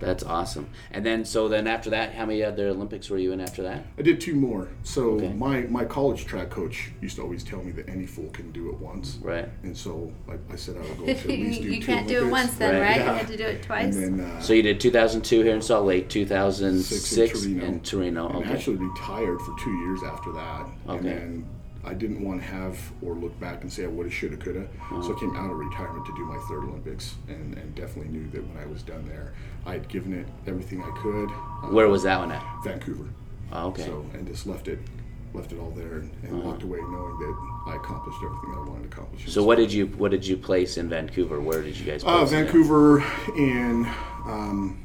That's 0.00 0.24
awesome. 0.24 0.68
And 0.90 1.04
then, 1.04 1.24
so 1.24 1.46
then 1.48 1.66
after 1.66 1.90
that, 1.90 2.14
how 2.14 2.26
many 2.26 2.42
other 2.42 2.68
Olympics 2.68 3.10
were 3.10 3.18
you 3.18 3.32
in 3.32 3.40
after 3.40 3.62
that? 3.62 3.84
I 3.98 4.02
did 4.02 4.20
two 4.20 4.34
more. 4.34 4.68
So 4.82 5.10
Okay. 5.10 5.32
my, 5.34 5.60
my 5.62 5.84
college 5.84 6.24
track 6.26 6.50
coach 6.50 6.90
used 7.00 7.16
to 7.16 7.22
always 7.22 7.44
tell 7.44 7.62
me 7.62 7.70
that 7.72 7.88
any 7.88 8.06
fool 8.06 8.30
can 8.30 8.50
do 8.50 8.70
it 8.70 8.78
once. 8.80 9.18
Right. 9.20 9.48
And 9.62 9.76
so 9.76 10.12
I, 10.28 10.34
I 10.52 10.56
said 10.56 10.76
I 10.76 10.80
would 10.80 10.98
go 10.98 11.04
to 11.06 11.10
at 11.12 11.26
least 11.26 11.62
do 11.62 11.68
you 11.68 11.80
two 11.80 11.86
can't 11.86 12.08
do 12.08 12.26
it 12.26 12.30
once 12.30 12.54
then, 12.54 12.74
Right. 12.74 12.80
right? 12.80 12.96
Yeah. 13.00 13.12
You 13.12 13.18
had 13.18 13.28
to 13.28 13.36
do 13.36 13.44
it 13.44 13.62
twice. 13.62 13.94
And 13.96 14.18
then 14.20 14.26
uh, 14.26 14.40
So 14.40 14.52
you 14.54 14.62
did 14.62 14.80
2002 14.80 15.42
here 15.42 15.54
in 15.54 15.62
Salt 15.62 15.84
Lake, 15.86 16.08
2006 16.08 17.00
six 17.04 17.44
in 17.44 17.60
Torino. 17.60 17.66
in 17.66 17.80
Torino. 17.80 18.28
And 18.28 18.36
Okay. 18.44 18.54
actually 18.54 18.76
retired 18.76 19.40
for 19.42 19.54
two 19.62 19.72
years 19.84 20.02
after 20.02 20.32
that. 20.32 20.66
Okay. 20.88 20.96
And 20.96 21.04
then 21.06 21.46
I 21.84 21.94
didn't 21.94 22.22
want 22.22 22.40
to 22.40 22.46
have 22.46 22.78
or 23.00 23.14
look 23.14 23.38
back 23.40 23.62
and 23.62 23.72
say 23.72 23.84
I 23.84 23.86
woulda, 23.86 24.10
shoulda, 24.10 24.36
coulda. 24.36 24.68
So 25.02 25.16
I 25.16 25.20
came 25.20 25.34
out 25.34 25.50
of 25.50 25.56
retirement 25.56 26.04
to 26.06 26.14
do 26.14 26.24
my 26.26 26.36
third 26.48 26.64
Olympics, 26.64 27.14
and, 27.28 27.56
and 27.56 27.74
definitely 27.74 28.12
knew 28.12 28.28
that 28.32 28.46
when 28.46 28.62
I 28.62 28.66
was 28.66 28.82
done 28.82 29.06
there, 29.08 29.32
I 29.64 29.72
had 29.72 29.88
given 29.88 30.12
it 30.12 30.26
everything 30.46 30.82
I 30.82 30.90
could. 31.00 31.30
Uh, 31.30 31.72
Where 31.72 31.88
was 31.88 32.02
that 32.02 32.18
one 32.18 32.32
at? 32.32 32.44
Vancouver. 32.64 33.08
Oh, 33.52 33.68
okay. 33.68 33.82
Uh-huh. 33.84 33.92
So 33.92 34.10
and 34.12 34.26
just 34.26 34.46
left 34.46 34.68
it, 34.68 34.78
left 35.32 35.52
it 35.52 35.58
all 35.58 35.70
there, 35.70 35.94
and, 36.00 36.10
and 36.24 36.44
walked 36.44 36.62
away 36.64 36.78
knowing 36.80 37.18
that 37.18 37.70
I 37.72 37.76
accomplished 37.76 38.18
everything 38.22 38.52
I 38.54 38.58
wanted 38.68 38.82
to 38.90 38.96
accomplish. 38.96 39.32
So 39.32 39.42
what 39.42 39.56
did 39.56 39.72
you 39.72 39.86
what 39.86 40.10
did 40.10 40.26
you 40.26 40.36
place 40.36 40.76
in 40.76 40.88
Vancouver? 40.90 41.40
Where 41.40 41.62
did 41.62 41.78
you 41.78 41.86
guys 41.86 42.04
place 42.04 42.14
Uh, 42.14 42.18
it 42.36 42.40
at? 42.40 42.44
Vancouver 42.44 43.00
and 43.36 43.86
um, 44.26 44.78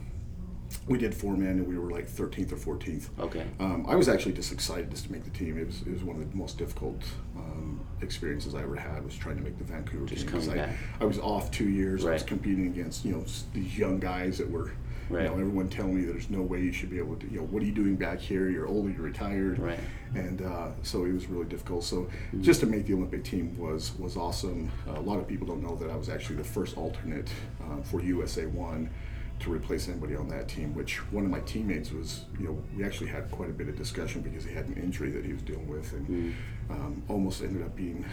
we 0.87 0.97
did 0.99 1.15
four 1.15 1.35
men 1.35 1.49
and 1.49 1.67
we 1.67 1.77
were 1.77 1.89
like 1.89 2.07
13th 2.07 2.51
or 2.51 2.75
14th. 2.77 3.09
Okay. 3.19 3.45
Um, 3.59 3.85
I 3.87 3.95
was 3.95 4.07
actually 4.07 4.33
just 4.33 4.51
excited 4.51 4.91
just 4.91 5.05
to 5.05 5.11
make 5.11 5.23
the 5.23 5.31
team. 5.31 5.57
It 5.57 5.65
was, 5.65 5.81
it 5.81 5.91
was 5.91 6.03
one 6.03 6.21
of 6.21 6.29
the 6.29 6.37
most 6.37 6.57
difficult 6.59 7.01
um, 7.35 7.83
experiences 8.01 8.53
I 8.53 8.61
ever 8.61 8.75
had 8.75 9.03
was 9.03 9.15
trying 9.15 9.37
to 9.37 9.43
make 9.43 9.57
the 9.57 9.63
Vancouver 9.63 10.05
Just 10.05 10.23
team. 10.23 10.31
coming 10.31 10.51
I, 10.51 10.67
back. 10.67 10.75
I 11.01 11.05
was 11.05 11.17
off 11.19 11.49
two 11.49 11.69
years. 11.69 12.05
I 12.05 12.13
was 12.13 12.23
competing 12.23 12.67
against 12.67 13.03
you 13.03 13.13
know 13.13 13.25
these 13.53 13.77
young 13.77 13.99
guys 13.99 14.37
that 14.37 14.49
were. 14.49 14.71
Right. 15.07 15.25
You 15.25 15.29
know, 15.29 15.33
everyone 15.35 15.69
telling 15.69 15.95
me 15.95 16.03
there's 16.05 16.31
no 16.31 16.41
way 16.41 16.61
you 16.61 16.71
should 16.71 16.89
be 16.89 16.97
able 16.97 17.15
to. 17.17 17.27
You 17.29 17.37
know, 17.37 17.45
what 17.45 17.61
are 17.61 17.65
you 17.65 17.71
doing 17.71 17.95
back 17.95 18.19
here? 18.19 18.49
You're 18.49 18.65
older. 18.65 18.89
You're 18.89 19.03
retired. 19.03 19.59
Right. 19.59 19.79
And 20.15 20.41
uh, 20.41 20.69
so 20.81 21.05
it 21.05 21.13
was 21.13 21.27
really 21.27 21.45
difficult. 21.45 21.83
So 21.83 22.09
just 22.41 22.59
to 22.61 22.65
make 22.65 22.87
the 22.87 22.95
Olympic 22.95 23.23
team 23.23 23.55
was 23.55 23.95
was 23.99 24.17
awesome. 24.17 24.71
Uh, 24.87 24.99
a 24.99 25.01
lot 25.01 25.19
of 25.19 25.27
people 25.27 25.45
don't 25.45 25.61
know 25.61 25.75
that 25.75 25.91
I 25.91 25.95
was 25.95 26.09
actually 26.09 26.37
the 26.37 26.43
first 26.43 26.75
alternate 26.75 27.29
uh, 27.61 27.83
for 27.83 28.01
USA 28.01 28.47
One 28.47 28.89
to 29.39 29.51
replace 29.51 29.87
anybody 29.87 30.15
on 30.15 30.27
that 30.29 30.47
team. 30.47 30.73
Which 30.73 30.97
one 31.11 31.25
of 31.25 31.31
my 31.31 31.41
teammates 31.41 31.91
was. 31.91 32.25
You 32.39 32.45
know, 32.47 32.63
we 32.75 32.83
actually 32.83 33.09
had 33.09 33.29
quite 33.31 33.49
a 33.49 33.53
bit 33.53 33.67
of 33.67 33.75
discussion 33.77 34.21
because 34.21 34.43
he 34.43 34.53
had 34.53 34.67
an 34.67 34.77
injury 34.81 35.11
that 35.11 35.25
he 35.25 35.33
was 35.33 35.41
dealing 35.41 35.67
with, 35.67 35.91
and 35.93 36.35
um, 36.69 37.03
almost 37.07 37.41
ended 37.41 37.61
up 37.63 37.75
being 37.75 38.05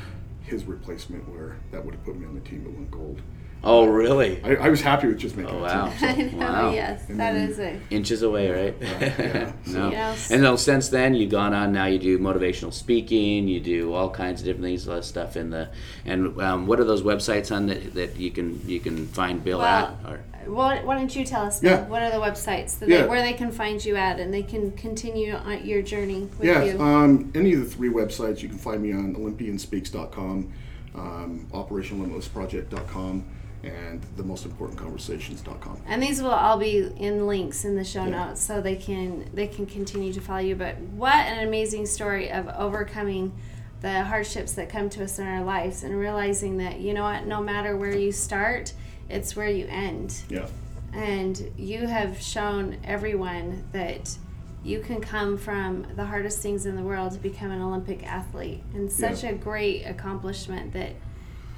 his 0.43 0.65
replacement. 0.65 1.29
Where 1.29 1.57
that 1.71 1.85
would 1.85 1.95
have 1.95 2.05
put 2.05 2.19
me 2.19 2.27
on 2.27 2.35
the 2.35 2.41
team 2.41 2.65
that 2.65 2.73
won 2.73 2.89
gold. 2.91 3.21
Oh, 3.65 3.87
really? 3.87 4.43
I, 4.43 4.57
I 4.57 4.69
was 4.71 4.81
happy 4.81 5.07
with 5.07 5.19
just 5.19 5.37
making 5.37 5.53
Oh, 5.55 5.59
the 5.59 5.63
wow. 5.63 5.89
team. 5.91 5.99
so- 6.01 6.07
I 6.09 6.13
know, 6.25 6.39
Wow. 6.39 6.73
yes, 6.73 7.09
And 7.09 7.21
that 7.21 7.35
then- 7.35 7.49
is 7.49 7.59
a. 7.61 7.81
Inches 7.91 8.23
away, 8.23 8.51
right? 8.51 8.75
yeah. 8.81 9.53
no. 9.69 9.91
Yes. 9.91 10.31
And 10.33 10.43
then 10.43 10.57
since 10.59 10.89
then, 10.89 11.15
you've 11.15 11.31
gone 11.31 11.55
on. 11.55 11.73
Now 11.73 11.87
you 11.87 11.99
do 12.01 12.19
motivational 12.19 12.73
speaking. 12.73 13.47
You 13.47 13.61
do 13.61 13.93
all 13.95 14.11
kinds 14.11 14.41
of 14.41 14.47
different 14.47 14.65
things, 14.65 14.87
a 14.87 14.91
lot 14.91 14.99
of 14.99 15.05
stuff 15.05 15.37
in 15.37 15.51
the. 15.51 15.69
And 16.05 16.41
um, 16.41 16.67
what 16.67 16.81
are 16.81 16.85
those 16.85 17.03
websites 17.03 17.55
on 17.55 17.67
that, 17.67 17.95
that 17.95 18.17
you 18.17 18.33
can 18.33 18.61
you 18.69 18.81
can 18.81 19.07
find 19.07 19.45
Bill 19.45 19.59
Well, 19.59 19.97
at? 20.05 20.11
Or, 20.11 20.21
Why, 20.53 20.83
why 20.83 20.97
don't 20.97 21.15
you 21.15 21.25
tell 21.25 21.43
us? 21.45 21.61
Bill, 21.61 21.71
Yeah. 21.71 21.87
What 21.87 22.03
are 22.03 22.11
the 22.11 22.17
websites 22.17 22.81
that 22.81 22.89
Yeah. 22.89 23.03
they, 23.03 23.07
where 23.09 23.23
they 23.23 23.33
can 23.35 23.53
find 23.53 23.85
you 23.85 23.95
at, 23.95 24.19
and 24.19 24.35
they 24.35 24.43
can 24.43 24.73
continue 24.73 25.35
on 25.35 25.65
your 25.65 25.83
journey 25.83 26.23
with 26.37 26.49
Yeah, 26.49 26.65
you? 26.65 26.81
um, 26.83 27.31
any 27.37 27.53
of 27.55 27.61
the 27.61 27.67
three 27.67 27.91
websites 27.91 28.43
you 28.43 28.49
can 28.49 28.59
find 28.59 28.83
me 28.83 28.93
on 28.93 29.15
olympianspeaks.com, 29.15 30.53
um, 30.97 31.47
operationallimitlessproject.com, 31.53 33.25
and 33.65 34.03
the 34.17 34.23
most 34.23 34.45
important 34.45 34.79
conversations.com. 34.79 35.81
and 35.87 36.03
these 36.03 36.21
will 36.21 36.31
all 36.31 36.59
be 36.59 36.79
in 36.97 37.27
links 37.27 37.65
in 37.65 37.77
the 37.77 37.85
show 37.85 38.05
notes, 38.05 38.41
so 38.43 38.61
they 38.61 38.77
can 38.77 39.29
they 39.35 39.47
can 39.47 39.67
continue 39.67 40.13
to 40.13 40.21
follow 40.21 40.41
you. 40.41 40.57
But 40.57 40.79
what 40.79 41.15
an 41.15 41.47
amazing 41.47 41.87
story 41.87 42.31
of 42.31 42.49
overcoming 42.49 43.33
the 43.81 44.03
hardships 44.05 44.53
that 44.53 44.69
come 44.69 44.89
to 44.91 45.05
us 45.05 45.19
in 45.19 45.27
our 45.27 45.43
lives, 45.45 45.83
and 45.83 45.99
realizing 45.99 46.59
that 46.59 46.81
you 46.81 46.95
know 46.95 47.03
what, 47.05 47.27
no 47.27 47.41
matter 47.43 47.77
where 47.77 47.97
you 47.97 48.13
start, 48.13 48.73
it's 49.09 49.35
where 49.37 49.49
you 49.49 49.67
end. 49.69 50.23
Yeah. 50.29 50.47
and 50.95 51.51
you 51.57 51.87
have 51.87 52.21
shown 52.21 52.77
everyone 52.85 53.65
that 53.73 54.15
you 54.63 54.79
can 54.81 55.01
come 55.01 55.39
from 55.39 55.87
the 55.97 56.05
hardest 56.05 56.41
things 56.43 56.67
in 56.67 56.77
the 56.77 56.83
world 56.83 57.13
to 57.13 57.19
become 57.19 57.51
an 57.51 57.63
Olympic 57.63 58.07
athlete, 58.07 58.63
and 58.75 58.93
such 58.93 59.25
Yeah. 59.25 59.31
a 59.31 59.35
great 59.35 59.85
accomplishment 59.85 60.73
that. 60.75 60.93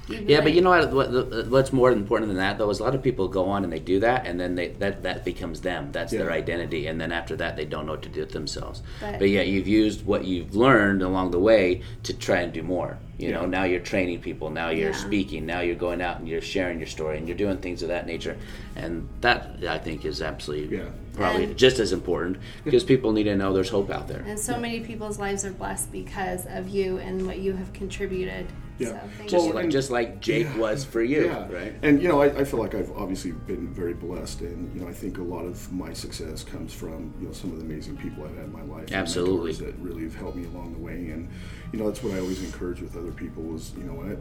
You 0.07 0.23
yeah, 0.27 0.41
but 0.41 0.53
you 0.53 0.61
know 0.61 0.69
what, 0.69 0.91
what? 0.93 1.47
What's 1.47 1.73
more 1.73 1.91
important 1.91 2.27
than 2.29 2.37
that, 2.37 2.57
though, 2.59 2.69
is 2.69 2.79
a 2.79 2.83
lot 2.83 2.93
of 2.93 3.01
people 3.01 3.27
go 3.27 3.45
on 3.45 3.63
and 3.63 3.73
they 3.73 3.79
do 3.79 3.99
that, 4.01 4.27
and 4.27 4.39
then 4.39 4.53
they 4.55 4.67
that 4.79 5.01
that 5.03 5.25
becomes 5.25 5.61
them. 5.61 5.91
That's 5.91 6.11
their 6.11 6.31
identity, 6.31 6.87
and 6.87 7.01
then 7.01 7.11
after 7.11 7.35
that, 7.37 7.55
they 7.55 7.65
don't 7.65 7.85
know 7.87 7.93
what 7.93 8.03
to 8.03 8.09
do 8.09 8.19
with 8.19 8.31
themselves. 8.31 8.83
But- 9.01 9.19
But, 9.19 9.29
yet, 9.29 9.47
you've 9.47 9.67
used 9.67 10.05
what 10.05 10.25
you've 10.25 10.55
learned 10.55 11.01
along 11.01 11.31
the 11.31 11.39
way 11.39 11.81
to 12.03 12.13
try 12.13 12.41
and 12.41 12.53
do 12.53 12.61
more. 12.61 12.97
You 13.17 13.31
know, 13.31 13.45
now 13.45 13.63
you're 13.63 13.79
training 13.79 14.19
people. 14.21 14.49
Now 14.49 14.69
you're 14.69 14.89
Yeah. 14.91 14.95
speaking. 14.95 15.45
Now 15.45 15.61
you're 15.61 15.75
going 15.75 16.01
out 16.01 16.19
and 16.19 16.27
you're 16.27 16.41
sharing 16.41 16.77
your 16.79 16.87
story, 16.87 17.17
and 17.17 17.27
you're 17.27 17.37
doing 17.37 17.57
things 17.57 17.81
of 17.81 17.87
that 17.87 18.05
nature. 18.05 18.35
And 18.75 19.07
that 19.21 19.57
I 19.67 19.77
think 19.79 20.05
is 20.05 20.21
absolutely 20.21 20.77
Yeah. 20.77 20.83
probably 21.13 21.45
And- 21.45 21.57
just 21.57 21.79
as 21.79 21.93
important 21.93 22.37
because 22.63 22.83
people 22.83 23.11
need 23.13 23.23
to 23.23 23.35
know 23.35 23.53
there's 23.53 23.69
hope 23.69 23.89
out 23.89 24.07
there. 24.07 24.23
And 24.27 24.37
so 24.37 24.59
many 24.59 24.81
people's 24.81 25.17
lives 25.17 25.45
are 25.45 25.51
blessed 25.51 25.91
because 25.91 26.45
of 26.45 26.67
you 26.69 26.97
and 26.97 27.25
what 27.25 27.39
you 27.39 27.53
have 27.53 27.71
contributed. 27.73 28.47
Yeah. 28.77 28.99
So 29.19 29.23
Just 29.27 29.47
you. 29.47 29.53
like 29.53 29.63
and- 29.63 29.71
just 29.71 29.89
like 29.89 30.19
Jake 30.19 30.47
Yeah. 30.47 30.57
was 30.57 30.83
for 30.83 31.01
you, 31.01 31.25
Yeah. 31.25 31.49
right? 31.51 31.73
And 31.81 32.01
you 32.01 32.07
know, 32.09 32.21
I, 32.21 32.25
I 32.39 32.43
feel 32.43 32.59
like 32.59 32.75
I've 32.75 32.91
obviously 32.91 33.31
been 33.31 33.67
very 33.73 33.93
blessed, 33.93 34.41
and 34.41 34.73
you 34.75 34.81
know, 34.81 34.87
I 34.87 34.93
think 34.93 35.17
a 35.17 35.23
lot 35.23 35.45
of 35.45 35.71
my 35.71 35.93
success 35.93 36.43
comes 36.43 36.73
from 36.73 37.13
you 37.19 37.27
know 37.27 37.33
some 37.33 37.51
of 37.51 37.59
the 37.59 37.65
amazing 37.65 37.97
people 37.97 38.23
I've 38.25 38.35
had 38.35 38.45
in 38.45 38.51
my 38.53 38.63
life. 38.63 38.87
and 38.87 38.93
Absolutely. 38.95 39.51
mentors 39.53 39.59
that 39.59 39.75
really 39.79 40.03
have 40.03 40.15
helped 40.15 40.35
me 40.37 40.45
along 40.45 40.73
the 40.73 40.79
way, 40.79 41.09
and 41.11 41.29
you 41.71 41.79
know, 41.79 41.85
that's 41.87 42.03
what 42.03 42.13
I 42.13 42.19
always 42.19 42.43
encourage 42.43 42.81
with 42.81 42.95
other 42.97 43.11
people 43.11 43.55
is 43.55 43.73
you 43.77 43.83
know 43.83 43.93
what. 43.93 44.17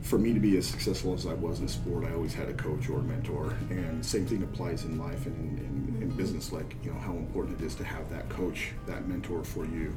For 0.00 0.18
me 0.18 0.34
to 0.34 0.40
be 0.40 0.56
as 0.56 0.66
successful 0.66 1.14
as 1.14 1.26
I 1.28 1.34
was 1.34 1.60
in 1.60 1.68
sport, 1.68 2.04
I 2.04 2.12
always 2.12 2.34
had 2.34 2.48
a 2.48 2.52
coach 2.54 2.88
or 2.88 2.98
a 2.98 3.02
mentor, 3.04 3.54
and 3.70 4.04
same 4.04 4.26
thing 4.26 4.42
applies 4.42 4.84
in 4.84 4.98
life 4.98 5.26
and 5.26 5.36
in, 5.60 5.94
in, 5.98 6.02
in 6.02 6.10
business. 6.16 6.50
Like 6.50 6.74
you 6.82 6.90
know 6.92 6.98
how 6.98 7.12
important 7.12 7.60
it 7.60 7.64
is 7.64 7.76
to 7.76 7.84
have 7.84 8.10
that 8.10 8.28
coach, 8.28 8.70
that 8.86 9.06
mentor 9.06 9.44
for 9.44 9.64
you, 9.64 9.96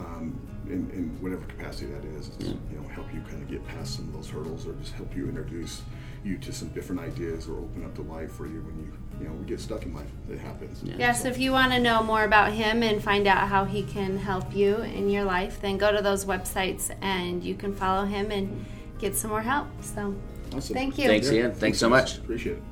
um, 0.00 0.38
in, 0.66 0.90
in 0.90 1.16
whatever 1.20 1.44
capacity 1.44 1.86
that 1.92 2.04
is. 2.04 2.28
It's, 2.28 2.44
You 2.48 2.58
know, 2.80 2.88
help 2.88 3.12
you 3.14 3.20
kind 3.22 3.42
of 3.42 3.48
get 3.50 3.66
past 3.66 3.96
some 3.96 4.08
of 4.08 4.14
those 4.14 4.28
hurdles, 4.28 4.66
or 4.66 4.72
just 4.74 4.92
help 4.94 5.14
you 5.16 5.28
introduce 5.28 5.82
you 6.24 6.38
to 6.38 6.52
some 6.52 6.68
different 6.68 7.00
ideas, 7.00 7.48
or 7.48 7.58
open 7.58 7.84
up 7.84 7.94
the 7.94 8.02
life 8.02 8.32
for 8.32 8.46
you 8.46 8.60
when 8.62 8.78
you 8.80 8.92
you 9.20 9.28
know 9.28 9.34
we 9.34 9.46
get 9.46 9.60
stuck 9.60 9.84
in 9.84 9.94
life. 9.94 10.10
It 10.30 10.38
happens. 10.38 10.82
Yeah, 10.84 11.12
so 11.12 11.28
if 11.28 11.38
you 11.38 11.52
want 11.52 11.72
to 11.72 11.78
know 11.80 12.02
more 12.02 12.24
about 12.24 12.52
him 12.52 12.82
and 12.82 13.02
find 13.02 13.26
out 13.26 13.48
how 13.48 13.64
he 13.64 13.82
can 13.84 14.18
help 14.18 14.54
you 14.54 14.76
in 14.78 15.08
your 15.08 15.24
life, 15.24 15.60
then 15.60 15.78
go 15.78 15.90
to 15.92 16.02
those 16.02 16.24
websites 16.24 16.94
and 17.00 17.42
you 17.42 17.54
can 17.54 17.74
follow 17.74 18.04
him 18.04 18.30
and 18.30 18.66
get 18.98 19.14
some 19.16 19.30
more 19.30 19.42
help. 19.42 19.68
So 19.82 20.14
Awesome. 20.54 20.74
thank 20.74 20.98
you. 20.98 21.06
Thanks, 21.06 21.30
Ian. 21.30 21.52
Thanks 21.52 21.78
so 21.78 21.88
much. 21.88 22.18
Appreciate 22.18 22.58
it. 22.58 22.62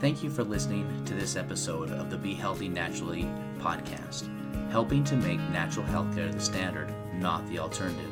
Thank 0.00 0.22
you 0.22 0.30
for 0.30 0.44
listening 0.44 0.86
to 1.06 1.14
this 1.14 1.36
episode 1.36 1.90
of 1.90 2.10
the 2.10 2.16
Be 2.18 2.34
Healthy 2.34 2.68
Naturally 2.68 3.26
podcast, 3.58 4.28
helping 4.76 5.02
to 5.02 5.16
make 5.16 5.40
natural 5.48 5.86
healthcare 5.86 6.30
the 6.30 6.38
standard, 6.38 6.92
not 7.14 7.48
the 7.48 7.58
alternative. 7.58 8.10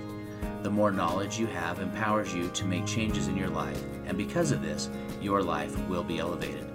The 0.62 0.70
more 0.70 0.90
knowledge 0.90 1.38
you 1.38 1.46
have 1.48 1.78
empowers 1.78 2.32
you 2.32 2.48
to 2.48 2.64
make 2.64 2.86
changes 2.86 3.28
in 3.28 3.36
your 3.36 3.50
life, 3.50 3.78
and 4.06 4.16
because 4.16 4.50
of 4.50 4.62
this, 4.62 4.88
your 5.20 5.42
life 5.42 5.78
will 5.90 6.02
be 6.02 6.20
elevated. 6.20 6.66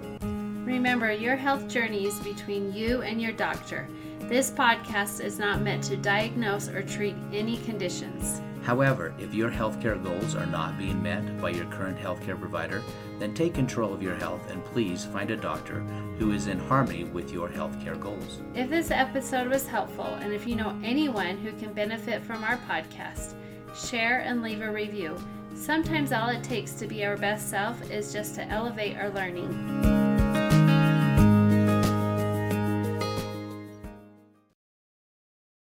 Remember, 0.64 1.10
your 1.10 1.34
health 1.34 1.66
journey 1.66 2.06
is 2.06 2.20
between 2.20 2.72
you 2.72 3.02
and 3.02 3.20
your 3.20 3.32
doctor. 3.32 3.88
This 4.28 4.48
podcast 4.52 5.20
is 5.24 5.40
not 5.40 5.60
meant 5.60 5.82
to 5.82 5.96
diagnose 5.96 6.68
or 6.68 6.82
treat 6.82 7.16
any 7.32 7.56
conditions. 7.56 8.40
However, 8.62 9.14
if 9.18 9.34
your 9.34 9.50
healthcare 9.50 10.02
goals 10.02 10.34
are 10.34 10.46
not 10.46 10.78
being 10.78 11.02
met 11.02 11.40
by 11.40 11.50
your 11.50 11.64
current 11.66 11.98
healthcare 11.98 12.38
provider, 12.38 12.82
then 13.18 13.34
take 13.34 13.54
control 13.54 13.92
of 13.92 14.02
your 14.02 14.14
health 14.16 14.50
and 14.50 14.64
please 14.66 15.04
find 15.06 15.30
a 15.30 15.36
doctor 15.36 15.80
who 16.18 16.32
is 16.32 16.46
in 16.46 16.58
harmony 16.58 17.04
with 17.04 17.32
your 17.32 17.48
healthcare 17.48 17.98
goals. 17.98 18.40
If 18.54 18.68
this 18.68 18.90
episode 18.90 19.48
was 19.48 19.66
helpful, 19.66 20.18
and 20.20 20.32
if 20.32 20.46
you 20.46 20.56
know 20.56 20.78
anyone 20.84 21.38
who 21.38 21.52
can 21.52 21.72
benefit 21.72 22.22
from 22.22 22.44
our 22.44 22.58
podcast, 22.68 23.34
share 23.74 24.20
and 24.20 24.42
leave 24.42 24.60
a 24.60 24.70
review. 24.70 25.16
Sometimes 25.54 26.12
all 26.12 26.28
it 26.28 26.42
takes 26.42 26.72
to 26.74 26.86
be 26.86 27.04
our 27.04 27.16
best 27.16 27.50
self 27.50 27.90
is 27.90 28.12
just 28.12 28.34
to 28.36 28.44
elevate 28.48 28.96
our 28.96 29.10
learning. 29.10 29.89